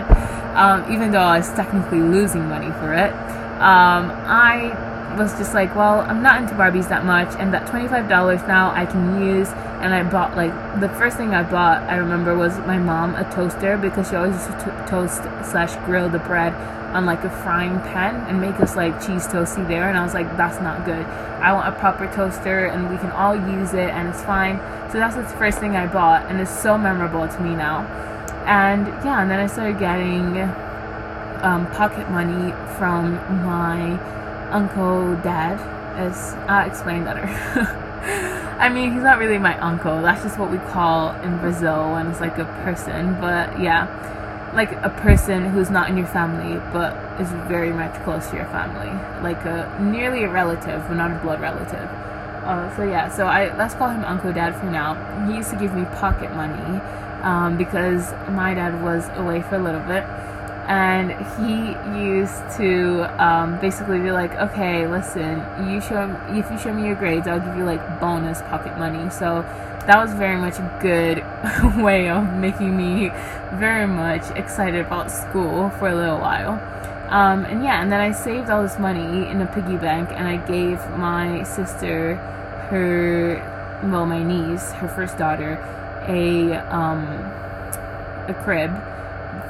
um, 0.56 0.94
even 0.94 1.10
though 1.10 1.26
I 1.26 1.40
was 1.40 1.52
technically 1.54 2.00
losing 2.00 2.48
money 2.48 2.70
for 2.74 2.94
it. 2.94 3.12
Um, 3.58 4.12
I 4.30 4.93
was 5.18 5.34
just 5.38 5.54
like, 5.54 5.76
well, 5.76 6.02
I'm 6.02 6.22
not 6.22 6.42
into 6.42 6.56
Barbies 6.56 6.90
that 6.90 7.06
much, 7.06 7.36
and 7.40 7.54
that 7.54 7.68
$25 7.68 8.48
now 8.48 8.72
I 8.72 8.86
can 8.86 9.22
use. 9.22 9.50
And 9.50 9.94
I 9.94 10.04
bought 10.04 10.36
like 10.38 10.54
the 10.80 10.90
first 10.90 11.18
thing 11.18 11.34
I 11.34 11.44
bought, 11.44 11.84
I 11.84 11.98
remember, 11.98 12.38
was 12.38 12.58
my 12.60 12.78
mom 12.78 13.16
a 13.16 13.30
toaster 13.32 13.78
because 13.78 14.10
she 14.10 14.16
always 14.16 14.36
used 14.36 14.48
to 14.48 14.86
toast 14.88 15.24
slash 15.44 15.76
grill 15.86 16.10
the 16.10 16.20
bread 16.20 16.54
on 16.96 17.06
like 17.06 17.24
a 17.24 17.30
frying 17.30 17.80
pan 17.82 18.16
and 18.30 18.40
make 18.40 18.60
us 18.60 18.76
like 18.76 18.94
cheese 19.06 19.28
toasty 19.28 19.68
there. 19.68 19.90
And 19.90 19.98
I 19.98 20.04
was 20.04 20.14
like, 20.14 20.38
that's 20.38 20.62
not 20.62 20.86
good. 20.86 21.06
I 21.44 21.52
want 21.52 21.68
a 21.68 21.78
proper 21.78 22.08
toaster, 22.14 22.68
and 22.68 22.90
we 22.90 22.98
can 22.98 23.12
all 23.12 23.36
use 23.36 23.74
it, 23.74 23.90
and 23.90 24.08
it's 24.08 24.24
fine. 24.24 24.58
So 24.92 25.00
that's 25.00 25.16
the 25.16 25.24
first 25.24 25.60
thing 25.60 25.76
I 25.76 25.88
bought, 25.88 26.26
and 26.28 26.40
it's 26.40 26.62
so 26.62 26.78
memorable 26.78 27.28
to 27.28 27.42
me 27.42 27.56
now. 27.56 27.86
And 28.46 28.88
yeah, 29.06 29.22
and 29.22 29.30
then 29.30 29.40
I 29.40 29.48
started 29.48 29.80
getting 29.80 30.38
um, 31.44 31.70
pocket 31.72 32.10
money 32.10 32.54
from 32.78 33.16
my 33.46 33.98
uncle 34.54 35.16
dad 35.24 35.60
as 35.98 36.34
I'll 36.48 36.68
explain 36.68 37.04
better. 37.04 37.26
I 38.60 38.70
mean, 38.70 38.94
he's 38.94 39.04
not 39.04 39.18
really 39.18 39.40
my 39.40 39.60
uncle. 39.60 40.02
That's 40.02 40.24
just 40.24 40.40
what 40.40 40.52
we 40.52 40.58
call 40.58 41.12
in 41.22 41.38
Brazil 41.40 41.92
when 41.92 42.08
it's 42.08 42.22
like 42.22 42.38
a 42.38 42.46
person. 42.64 43.20
But 43.20 43.60
yeah, 43.60 44.52
like 44.54 44.72
a 44.84 44.90
person 44.90 45.46
who's 45.46 45.70
not 45.70 45.90
in 45.90 45.98
your 45.98 46.08
family 46.08 46.62
but 46.72 46.94
is 47.20 47.30
very 47.50 47.74
much 47.74 47.94
close 48.04 48.30
to 48.30 48.36
your 48.36 48.46
family, 48.46 48.92
like 49.22 49.44
a 49.46 49.78
nearly 49.82 50.24
a 50.24 50.30
relative 50.30 50.88
but 50.88 50.96
not 50.96 51.12
a 51.12 51.16
blood 51.16 51.42
relative. 51.42 51.90
Uh, 52.46 52.76
so 52.76 52.84
yeah, 52.84 53.10
so 53.10 53.26
I 53.26 53.56
let's 53.58 53.74
call 53.74 53.90
him 53.90 54.04
Uncle 54.06 54.32
Dad 54.32 54.56
for 54.56 54.68
now. 54.68 54.96
He 55.28 55.38
used 55.38 55.50
to 55.50 55.58
give 55.58 55.74
me 55.74 55.86
pocket 55.96 56.32
money 56.36 56.80
um, 57.24 57.58
because 57.58 58.12
my 58.30 58.54
dad 58.54 58.84
was 58.84 59.10
away 59.16 59.42
for 59.42 59.56
a 59.56 59.64
little 59.64 59.82
bit 59.82 60.04
and 60.68 61.12
he 61.36 61.76
used 62.00 62.42
to 62.58 63.04
um, 63.24 63.60
basically 63.60 64.00
be 64.00 64.12
like, 64.12 64.34
okay, 64.36 64.88
listen, 64.88 65.40
you 65.70 65.82
show 65.82 66.10
if 66.30 66.50
you 66.50 66.58
show 66.58 66.74
me 66.74 66.86
your 66.86 66.96
grades, 66.96 67.28
I'll 67.28 67.40
give 67.40 67.58
you 67.58 67.66
like 67.66 68.00
bonus 68.00 68.42
pocket 68.44 68.78
money. 68.78 69.10
So 69.10 69.42
that 69.88 69.98
was 69.98 70.14
very 70.14 70.38
much 70.38 70.60
a 70.60 70.78
good 70.82 71.18
way 71.84 72.10
of 72.10 72.34
making 72.34 72.78
me 72.78 73.10
very 73.56 73.86
much 73.86 74.30
excited 74.38 74.86
about 74.86 75.12
school 75.12 75.70
for 75.72 75.90
a 75.90 75.96
little 75.96 76.20
while. 76.20 76.54
Um, 77.10 77.44
and 77.46 77.62
yeah, 77.62 77.82
and 77.82 77.92
then 77.92 78.00
I 78.00 78.12
saved 78.12 78.50
all 78.50 78.64
this 78.64 78.80
money 78.80 79.28
in 79.28 79.42
a 79.42 79.46
piggy 79.46 79.76
bank, 79.76 80.10
and 80.12 80.28
I 80.28 80.38
gave 80.38 80.80
my 80.98 81.44
sister 81.44 82.16
her, 82.70 83.82
well, 83.84 84.06
my 84.06 84.24
niece, 84.24 84.72
her 84.72 84.88
first 84.88 85.18
daughter, 85.18 85.60
a 86.08 86.54
um, 86.74 87.06
a 88.28 88.34
crib 88.44 88.72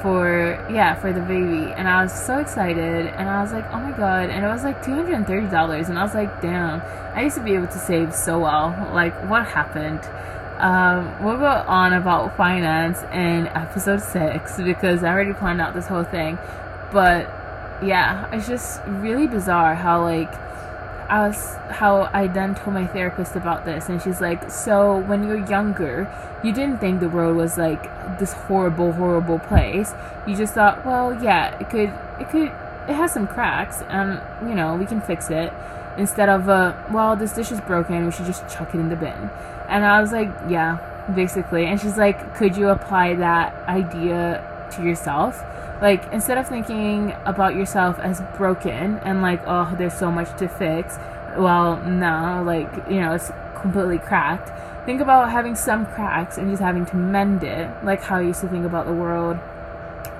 for 0.02 0.66
yeah 0.70 0.94
for 0.94 1.12
the 1.12 1.20
baby. 1.20 1.72
And 1.72 1.88
i 1.88 2.02
was 2.02 2.12
so 2.12 2.38
excited 2.38 3.06
and 3.06 3.28
i 3.28 3.42
was 3.42 3.52
like 3.52 3.64
oh 3.72 3.80
my 3.80 3.92
god. 3.92 4.30
And 4.30 4.44
it 4.44 4.48
was 4.48 4.64
like 4.64 4.82
$230 4.84 5.88
and 5.88 5.98
i 5.98 6.02
was 6.02 6.14
like 6.14 6.40
damn. 6.40 6.82
I 7.14 7.22
used 7.22 7.36
to 7.36 7.42
be 7.42 7.54
able 7.54 7.68
to 7.68 7.78
save 7.78 8.14
so 8.14 8.40
well. 8.40 8.70
Like 8.92 9.14
what 9.28 9.46
happened? 9.46 10.00
Um, 10.58 11.24
we'll 11.24 11.38
go 11.38 11.64
on 11.66 11.92
about 11.92 12.36
finance 12.36 13.02
in 13.12 13.48
episode 13.48 14.00
6 14.00 14.60
because 14.62 15.02
i 15.02 15.08
already 15.08 15.32
planned 15.32 15.60
out 15.60 15.74
this 15.74 15.86
whole 15.86 16.04
thing. 16.04 16.38
But 16.92 17.28
yeah 17.82 18.32
it's 18.32 18.46
just 18.46 18.80
really 18.86 19.26
bizarre 19.26 19.74
how 19.74 20.02
like 20.02 20.32
I 21.08 21.28
was 21.28 21.54
how 21.70 22.08
I 22.12 22.26
then 22.26 22.54
told 22.54 22.74
my 22.74 22.86
therapist 22.86 23.36
about 23.36 23.64
this, 23.64 23.88
and 23.88 24.00
she's 24.00 24.20
like, 24.20 24.50
"So 24.50 24.98
when 25.00 25.26
you're 25.26 25.46
younger, 25.46 26.08
you 26.44 26.52
didn't 26.52 26.78
think 26.78 27.00
the 27.00 27.08
world 27.08 27.36
was 27.36 27.56
like 27.56 28.18
this 28.18 28.32
horrible, 28.32 28.92
horrible 28.92 29.38
place. 29.38 29.92
You 30.26 30.36
just 30.36 30.54
thought, 30.54 30.84
well, 30.84 31.22
yeah, 31.22 31.58
it 31.58 31.70
could, 31.70 31.92
it 32.20 32.28
could, 32.30 32.48
it 32.88 32.94
has 32.94 33.12
some 33.12 33.26
cracks, 33.26 33.82
and 33.88 34.20
you 34.48 34.54
know, 34.54 34.76
we 34.76 34.86
can 34.86 35.00
fix 35.00 35.30
it." 35.30 35.52
Instead 35.96 36.28
of, 36.28 36.48
uh, 36.48 36.74
well, 36.90 37.14
this 37.14 37.32
dish 37.32 37.52
is 37.52 37.60
broken, 37.60 38.04
we 38.04 38.10
should 38.10 38.26
just 38.26 38.48
chuck 38.48 38.74
it 38.74 38.78
in 38.78 38.88
the 38.88 38.96
bin. 38.96 39.30
And 39.68 39.84
I 39.84 40.00
was 40.00 40.10
like, 40.10 40.28
yeah, 40.48 40.78
basically. 41.14 41.66
And 41.66 41.80
she's 41.80 41.96
like, 41.96 42.34
could 42.34 42.56
you 42.56 42.68
apply 42.68 43.14
that 43.14 43.54
idea 43.68 44.42
to 44.72 44.82
yourself? 44.82 45.44
Like, 45.80 46.12
instead 46.12 46.38
of 46.38 46.48
thinking 46.48 47.14
about 47.24 47.54
yourself 47.54 47.98
as 48.00 48.20
broken 48.36 48.98
and 48.98 49.22
like, 49.22 49.42
oh, 49.46 49.72
there's 49.78 49.94
so 49.94 50.10
much 50.10 50.36
to 50.38 50.48
fix, 50.48 50.96
well, 51.36 51.80
no, 51.84 52.42
like, 52.44 52.68
you 52.88 53.00
know, 53.00 53.12
it's 53.12 53.30
completely 53.56 53.98
cracked. 53.98 54.50
Think 54.86 55.00
about 55.00 55.30
having 55.30 55.54
some 55.54 55.86
cracks 55.86 56.36
and 56.36 56.50
just 56.50 56.62
having 56.62 56.84
to 56.86 56.96
mend 56.96 57.42
it, 57.42 57.70
like 57.84 58.02
how 58.02 58.16
I 58.16 58.22
used 58.22 58.40
to 58.42 58.48
think 58.48 58.66
about 58.66 58.86
the 58.86 58.92
world. 58.92 59.38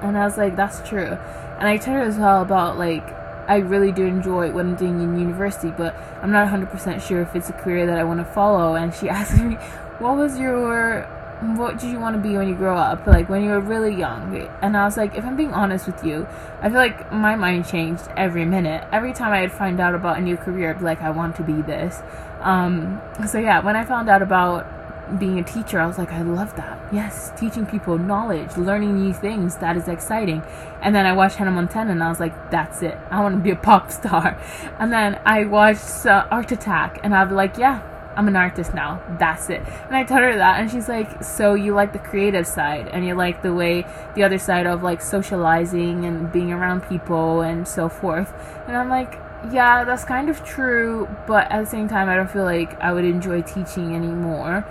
And 0.01 0.17
I 0.17 0.25
was 0.25 0.39
like, 0.39 0.57
that's 0.57 0.87
true. 0.89 1.19
And 1.59 1.69
I 1.69 1.77
told 1.77 1.97
her 1.97 2.03
as 2.03 2.17
well 2.17 2.43
about 2.43 2.79
like, 2.79 3.07
I 3.47 3.57
really 3.57 3.93
do 3.93 4.07
enjoy 4.07 4.51
what 4.53 4.65
I'm 4.65 4.75
doing 4.75 5.01
in 5.03 5.19
university, 5.19 5.71
but 5.71 5.95
I'm 6.23 6.33
not 6.33 6.49
100% 6.49 7.07
sure 7.07 7.21
if 7.21 7.37
it's 7.37 7.51
a 7.51 7.53
career 7.53 7.87
that 7.87 7.99
I 7.99 8.05
want 8.05 8.21
to 8.21 8.25
follow. 8.25 8.75
And 8.75 8.95
she 8.95 9.09
asked 9.11 9.39
me, 9.39 9.55
what 9.99 10.17
was 10.17 10.39
your 10.39 11.09
what 11.57 11.79
did 11.79 11.91
you 11.91 12.01
want 12.01 12.17
to 12.17 12.23
be 12.23 12.37
when 12.37 12.49
you 12.49 12.55
grow 12.55 12.77
up? 12.77 13.07
Like 13.07 13.29
when 13.29 13.43
you 13.45 13.51
were 13.51 13.61
really 13.61 13.95
young. 13.95 14.49
And 14.63 14.77
I 14.77 14.85
was 14.85 14.97
like, 14.97 15.15
if 15.15 15.25
I'm 15.25 15.37
being 15.37 15.53
honest 15.53 15.87
with 15.87 16.05
you, 16.05 16.27
I 16.61 16.69
feel 16.69 16.79
like 16.79 17.13
my 17.13 17.37
mind 17.37 17.67
changed 17.67 18.09
every 18.17 18.45
minute. 18.45 18.87
Every 18.93 19.13
time 19.13 19.33
I'd 19.33 19.53
find 19.53 19.81
out 19.81 19.95
about 19.95 20.19
a 20.19 20.21
new 20.21 20.37
career, 20.37 20.71
I'd 20.71 20.79
be 20.79 20.85
like, 20.85 21.03
I 21.03 21.11
want 21.11 21.37
to 21.37 21.43
be 21.43 21.61
this. 21.63 22.01
Um, 22.45 23.01
so 23.27 23.39
yeah, 23.39 23.61
when 23.61 23.75
I 23.75 23.85
found 23.85 24.09
out 24.09 24.23
about 24.23 25.19
being 25.19 25.39
a 25.39 25.43
teacher, 25.43 25.81
I 25.81 25.87
was 25.87 25.99
like, 25.99 26.13
I 26.13 26.23
love 26.23 26.55
that. 26.57 26.93
Yes, 26.93 27.33
teaching 27.39 27.67
people 27.67 27.99
knowledge, 27.99 28.57
learning 28.57 29.01
new 29.01 29.13
things, 29.13 29.57
that 29.57 29.77
is 29.77 29.89
exciting. 29.89 30.43
And 30.81 30.95
then 30.95 31.07
I 31.07 31.13
watched 31.13 31.37
Hannah 31.37 31.51
Montana 31.51 31.93
and 31.93 32.03
I 32.03 32.09
was 32.09 32.21
like, 32.21 32.51
that's 32.51 32.83
it. 32.83 32.97
I 33.11 33.21
want 33.21 33.35
to 33.35 33.41
be 33.41 33.51
a 33.51 33.57
pop 33.57 33.91
star. 33.91 34.41
And 34.79 34.93
then 34.93 35.21
I 35.25 35.45
watched 35.45 36.07
uh, 36.07 36.27
Art 36.31 36.53
Attack 36.53 37.01
and 37.03 37.15
I 37.15 37.25
was 37.25 37.33
like, 37.33 37.59
yeah, 37.59 37.83
I'm 38.17 38.29
an 38.29 38.37
artist 38.37 38.75
now. 38.75 39.03
That's 39.19 39.51
it. 39.51 39.63
And 39.87 39.97
I 39.97 40.05
told 40.05 40.21
her 40.21 40.37
that, 40.37 40.61
and 40.61 40.71
she's 40.71 40.89
like, 40.89 41.25
So 41.25 41.55
you 41.55 41.75
like 41.75 41.93
the 41.93 41.99
creative 41.99 42.47
side, 42.47 42.89
and 42.89 43.05
you 43.05 43.15
like 43.15 43.43
the 43.43 43.53
way, 43.53 43.87
the 44.15 44.23
other 44.23 44.39
side 44.39 44.67
of 44.67 44.83
like 44.83 45.03
socializing 45.03 46.05
and 46.05 46.31
being 46.31 46.53
around 46.53 46.83
people 46.83 47.41
and 47.41 47.67
so 47.67 47.89
forth. 47.89 48.33
And 48.67 48.77
I'm 48.77 48.89
like, 48.89 49.19
Yeah, 49.53 49.85
that's 49.85 50.05
kind 50.05 50.31
of 50.31 50.43
true, 50.45 51.09
but 51.27 51.51
at 51.51 51.61
the 51.61 51.67
same 51.71 51.89
time, 51.89 52.09
I 52.09 52.17
don't 52.17 52.31
feel 52.31 52.45
like 52.45 52.81
I 52.81 52.93
would 52.93 53.05
enjoy 53.05 53.43
teaching 53.43 53.95
anymore 53.95 54.67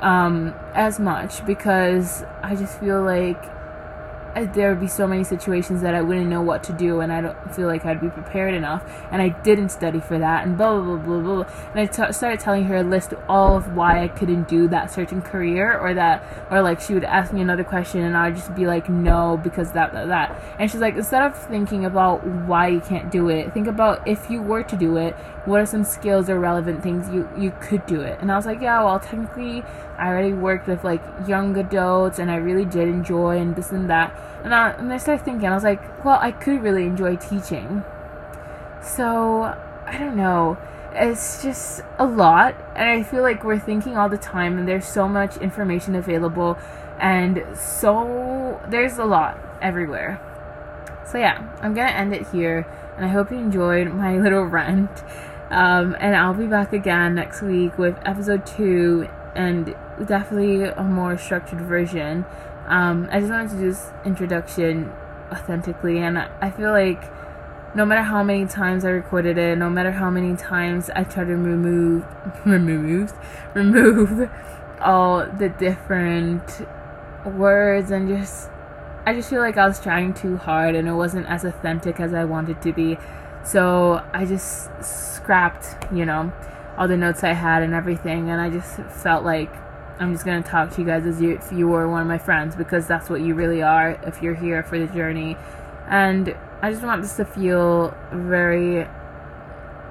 um, 0.00 0.54
as 0.74 0.98
much 0.98 1.44
because 1.44 2.24
I 2.42 2.56
just 2.56 2.78
feel 2.80 3.02
like 3.02 3.42
there 4.34 4.70
would 4.70 4.80
be 4.80 4.88
so 4.88 5.06
many 5.06 5.24
situations 5.24 5.82
that 5.82 5.94
I 5.94 6.02
wouldn't 6.02 6.28
know 6.28 6.42
what 6.42 6.62
to 6.64 6.72
do, 6.72 7.00
and 7.00 7.12
I 7.12 7.20
don't 7.20 7.54
feel 7.54 7.66
like 7.66 7.84
I'd 7.84 8.00
be 8.00 8.08
prepared 8.08 8.54
enough, 8.54 8.84
and 9.10 9.20
I 9.20 9.28
didn't 9.28 9.70
study 9.70 10.00
for 10.00 10.18
that, 10.18 10.46
and 10.46 10.56
blah 10.56 10.80
blah 10.80 10.96
blah 10.96 11.20
blah 11.20 11.34
blah. 11.34 11.52
And 11.74 11.80
I 11.80 11.86
t- 11.86 12.12
started 12.12 12.40
telling 12.40 12.64
her 12.64 12.76
a 12.76 12.82
list 12.82 13.12
of 13.12 13.20
all 13.28 13.56
of 13.56 13.74
why 13.74 14.02
I 14.02 14.08
couldn't 14.08 14.48
do 14.48 14.68
that 14.68 14.90
certain 14.90 15.22
career, 15.22 15.78
or 15.78 15.94
that, 15.94 16.22
or 16.50 16.62
like 16.62 16.80
she 16.80 16.94
would 16.94 17.04
ask 17.04 17.32
me 17.32 17.40
another 17.40 17.64
question, 17.64 18.02
and 18.02 18.16
I'd 18.16 18.36
just 18.36 18.54
be 18.54 18.66
like, 18.66 18.88
no, 18.88 19.36
because 19.36 19.72
that 19.72 19.92
that 19.92 20.08
that. 20.08 20.42
And 20.58 20.70
she's 20.70 20.80
like, 20.80 20.96
instead 20.96 21.22
of 21.22 21.36
thinking 21.36 21.84
about 21.84 22.26
why 22.26 22.68
you 22.68 22.80
can't 22.80 23.10
do 23.10 23.28
it, 23.28 23.52
think 23.52 23.66
about 23.66 24.06
if 24.06 24.30
you 24.30 24.42
were 24.42 24.62
to 24.62 24.76
do 24.76 24.96
it, 24.96 25.16
what 25.48 25.60
are 25.60 25.66
some 25.66 25.84
skills 25.84 26.28
or 26.30 26.38
relevant 26.38 26.82
things 26.82 27.08
you 27.12 27.28
you 27.36 27.52
could 27.60 27.84
do 27.86 28.00
it. 28.02 28.18
And 28.20 28.30
I 28.30 28.36
was 28.36 28.46
like, 28.46 28.60
yeah, 28.60 28.84
well, 28.84 29.00
technically, 29.00 29.62
I 29.96 30.08
already 30.08 30.32
worked 30.32 30.68
with 30.68 30.84
like 30.84 31.02
young 31.26 31.56
adults, 31.56 32.18
and 32.18 32.30
I 32.30 32.36
really 32.36 32.64
did 32.64 32.88
enjoy 32.88 33.38
and 33.38 33.56
this 33.56 33.70
and 33.70 33.88
that 33.90 34.14
and 34.44 34.54
I, 34.54 34.70
and 34.70 34.92
I 34.92 34.98
started 34.98 35.24
thinking, 35.24 35.48
I 35.48 35.54
was 35.54 35.64
like, 35.64 36.04
well, 36.04 36.18
I 36.20 36.30
could 36.30 36.62
really 36.62 36.84
enjoy 36.84 37.16
teaching. 37.16 37.84
So, 38.82 39.42
I 39.86 39.98
don't 39.98 40.16
know. 40.16 40.56
It's 40.92 41.42
just 41.42 41.82
a 41.98 42.06
lot. 42.06 42.54
And 42.76 42.88
I 42.88 43.02
feel 43.02 43.22
like 43.22 43.42
we're 43.42 43.58
thinking 43.58 43.96
all 43.96 44.08
the 44.08 44.18
time, 44.18 44.58
and 44.58 44.68
there's 44.68 44.86
so 44.86 45.08
much 45.08 45.36
information 45.38 45.94
available, 45.94 46.56
and 46.98 47.44
so 47.56 48.60
there's 48.68 48.98
a 48.98 49.04
lot 49.04 49.38
everywhere. 49.60 50.20
So, 51.04 51.18
yeah, 51.18 51.48
I'm 51.60 51.74
to 51.74 51.82
end 51.82 52.14
it 52.14 52.28
here. 52.28 52.66
And 52.96 53.04
I 53.04 53.08
hope 53.08 53.30
you 53.30 53.38
enjoyed 53.38 53.92
my 53.92 54.18
little 54.18 54.44
rant. 54.44 55.02
Um, 55.50 55.96
and 55.98 56.14
I'll 56.14 56.34
be 56.34 56.46
back 56.46 56.72
again 56.72 57.14
next 57.14 57.40
week 57.40 57.78
with 57.78 57.96
episode 58.04 58.46
two 58.46 59.08
and 59.34 59.74
definitely 60.06 60.64
a 60.64 60.82
more 60.82 61.16
structured 61.16 61.60
version. 61.60 62.26
Um, 62.66 63.08
I 63.10 63.20
just 63.20 63.30
wanted 63.30 63.50
to 63.50 63.56
do 63.56 63.70
this 63.70 63.90
introduction 64.04 64.92
authentically, 65.32 65.98
and 65.98 66.18
I 66.18 66.50
feel 66.50 66.70
like 66.70 67.02
no 67.74 67.86
matter 67.86 68.02
how 68.02 68.22
many 68.22 68.46
times 68.46 68.84
I 68.84 68.90
recorded 68.90 69.38
it, 69.38 69.56
no 69.56 69.70
matter 69.70 69.92
how 69.92 70.10
many 70.10 70.36
times 70.36 70.90
I 70.90 71.04
try 71.04 71.24
to 71.24 71.36
remove, 71.36 72.04
remove, 72.44 73.12
remove 73.54 74.30
all 74.80 75.26
the 75.26 75.48
different 75.48 76.66
words 77.24 77.90
and 77.90 78.08
just, 78.08 78.50
I 79.06 79.14
just 79.14 79.30
feel 79.30 79.40
like 79.40 79.56
I 79.56 79.66
was 79.66 79.80
trying 79.80 80.14
too 80.14 80.36
hard 80.36 80.74
and 80.74 80.88
it 80.88 80.92
wasn't 80.92 81.26
as 81.26 81.44
authentic 81.44 82.00
as 82.00 82.12
I 82.12 82.24
wanted 82.24 82.60
to 82.62 82.72
be. 82.72 82.98
So 83.44 84.04
I 84.12 84.24
just 84.24 84.70
scrapped, 84.82 85.92
you 85.92 86.04
know, 86.04 86.32
all 86.76 86.88
the 86.88 86.96
notes 86.96 87.24
I 87.24 87.32
had 87.32 87.62
and 87.62 87.74
everything, 87.74 88.30
and 88.30 88.40
I 88.40 88.50
just 88.50 88.76
felt 89.02 89.24
like 89.24 89.50
I'm 89.98 90.12
just 90.12 90.24
gonna 90.24 90.42
talk 90.42 90.70
to 90.72 90.80
you 90.80 90.86
guys 90.86 91.06
as 91.06 91.20
you, 91.20 91.32
if 91.32 91.50
you 91.50 91.66
were 91.66 91.88
one 91.88 92.02
of 92.02 92.06
my 92.06 92.18
friends 92.18 92.54
because 92.54 92.86
that's 92.86 93.10
what 93.10 93.20
you 93.20 93.34
really 93.34 93.62
are 93.62 93.98
if 94.06 94.22
you're 94.22 94.34
here 94.34 94.62
for 94.62 94.78
the 94.78 94.86
journey. 94.86 95.36
And 95.88 96.36
I 96.62 96.70
just 96.70 96.84
want 96.84 97.02
this 97.02 97.16
to 97.16 97.24
feel 97.24 97.96
very 98.12 98.86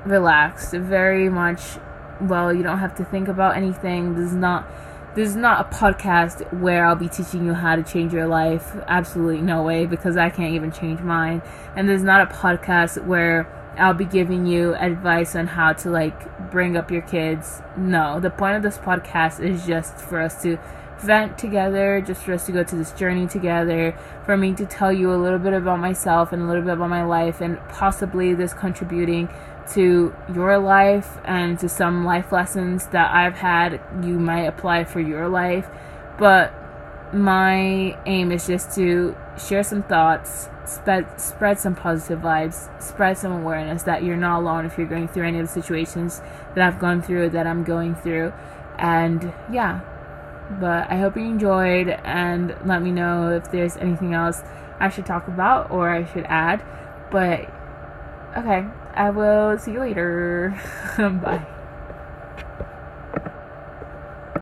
relaxed, 0.06 0.72
very 0.72 1.30
much. 1.30 1.62
Well, 2.22 2.54
you 2.54 2.64
don't 2.64 2.80
have 2.80 2.96
to 2.96 3.06
think 3.06 3.28
about 3.28 3.58
anything. 3.58 4.16
This 4.16 4.32
is 4.32 4.36
not. 4.36 4.66
This 5.18 5.30
is 5.30 5.36
not 5.36 5.62
a 5.62 5.76
podcast 5.76 6.62
where 6.62 6.86
I'll 6.86 6.96
be 6.96 7.10
teaching 7.10 7.44
you 7.44 7.56
how 7.56 7.76
to 7.76 7.82
change 7.82 8.14
your 8.14 8.28
life. 8.28 8.76
Absolutely 8.88 9.42
no 9.42 9.64
way, 9.64 9.88
because 9.88 10.16
I 10.16 10.30
can't 10.30 10.54
even 10.54 10.72
change 10.72 11.00
mine. 11.00 11.42
And 11.76 11.90
there's 11.90 12.04
not 12.04 12.22
a 12.22 12.36
podcast 12.36 13.04
where 13.04 13.52
I'll 13.80 13.96
be 13.96 14.06
giving 14.06 14.46
you 14.46 14.76
advice 14.76 15.36
on 15.36 15.48
how 15.48 15.74
to 15.74 15.90
like 15.90 16.52
bring 16.52 16.78
up 16.78 16.92
your 16.92 17.02
kids. 17.02 17.64
No, 17.76 18.20
the 18.20 18.30
point 18.30 18.58
of 18.58 18.62
this 18.62 18.78
podcast 18.78 19.44
is 19.44 19.66
just 19.66 19.98
for 19.98 20.22
us 20.22 20.40
to 20.44 20.60
vent 21.00 21.40
together, 21.40 22.00
just 22.00 22.22
for 22.22 22.34
us 22.34 22.46
to 22.46 22.52
go 22.52 22.64
to 22.64 22.76
this 22.76 22.92
journey 22.92 23.26
together, 23.26 23.98
for 24.24 24.38
me 24.38 24.54
to 24.54 24.68
tell 24.68 24.94
you 24.94 25.12
a 25.12 25.18
little 25.18 25.40
bit 25.40 25.54
about 25.54 25.80
myself 25.80 26.32
and 26.32 26.44
a 26.44 26.46
little 26.46 26.62
bit 26.62 26.74
about 26.74 26.92
my 26.92 27.04
life, 27.04 27.42
and 27.42 27.58
possibly 27.70 28.36
this 28.36 28.54
contributing 28.54 29.30
to 29.74 30.16
your 30.34 30.58
life 30.58 31.18
and 31.26 31.60
to 31.60 31.70
some 31.70 32.06
life 32.06 32.32
lessons 32.32 32.88
that 32.88 33.14
I've 33.14 33.36
had 33.36 33.82
you 34.04 34.20
might 34.20 34.46
apply 34.46 34.86
for 34.86 35.00
your 35.00 35.28
life. 35.28 35.68
But 36.18 36.54
my 37.14 37.98
aim 38.06 38.32
is 38.32 38.48
just 38.48 38.76
to 38.76 39.16
share 39.38 39.64
some 39.64 39.84
thoughts 39.84 40.50
spread 40.68 41.20
spread 41.20 41.60
some 41.60 41.76
positive 41.76 42.20
vibes, 42.20 42.70
spread 42.82 43.18
some 43.18 43.32
awareness 43.32 43.84
that 43.84 44.04
you're 44.04 44.18
not 44.18 44.40
alone 44.40 44.66
if 44.66 44.78
you're 44.78 44.88
going 44.88 45.08
through 45.08 45.26
any 45.26 45.40
of 45.40 45.48
the 45.48 45.54
situations 45.62 46.22
that 46.56 46.68
I've 46.68 46.80
gone 46.80 47.02
through, 47.02 47.30
that 47.30 47.48
I'm 47.48 47.64
going 47.64 47.96
through, 47.96 48.34
and 48.78 49.34
yeah. 49.52 49.82
But 50.60 50.90
I 50.90 50.98
hope 50.98 51.18
you 51.18 51.24
enjoyed, 51.24 51.90
and 51.90 52.56
let 52.66 52.82
me 52.82 52.92
know 52.92 53.30
if 53.30 53.52
there's 53.52 53.76
anything 53.78 54.14
else 54.14 54.42
I 54.80 54.90
should 54.90 55.06
talk 55.06 55.28
about 55.28 55.72
or 55.72 55.90
I 55.90 56.06
should 56.06 56.26
add. 56.26 56.64
But 57.12 57.50
okay, 58.38 58.66
I 58.98 59.12
will 59.12 59.58
see 59.60 59.74
you 59.74 59.80
later. 59.80 60.60
Bye. 60.98 61.46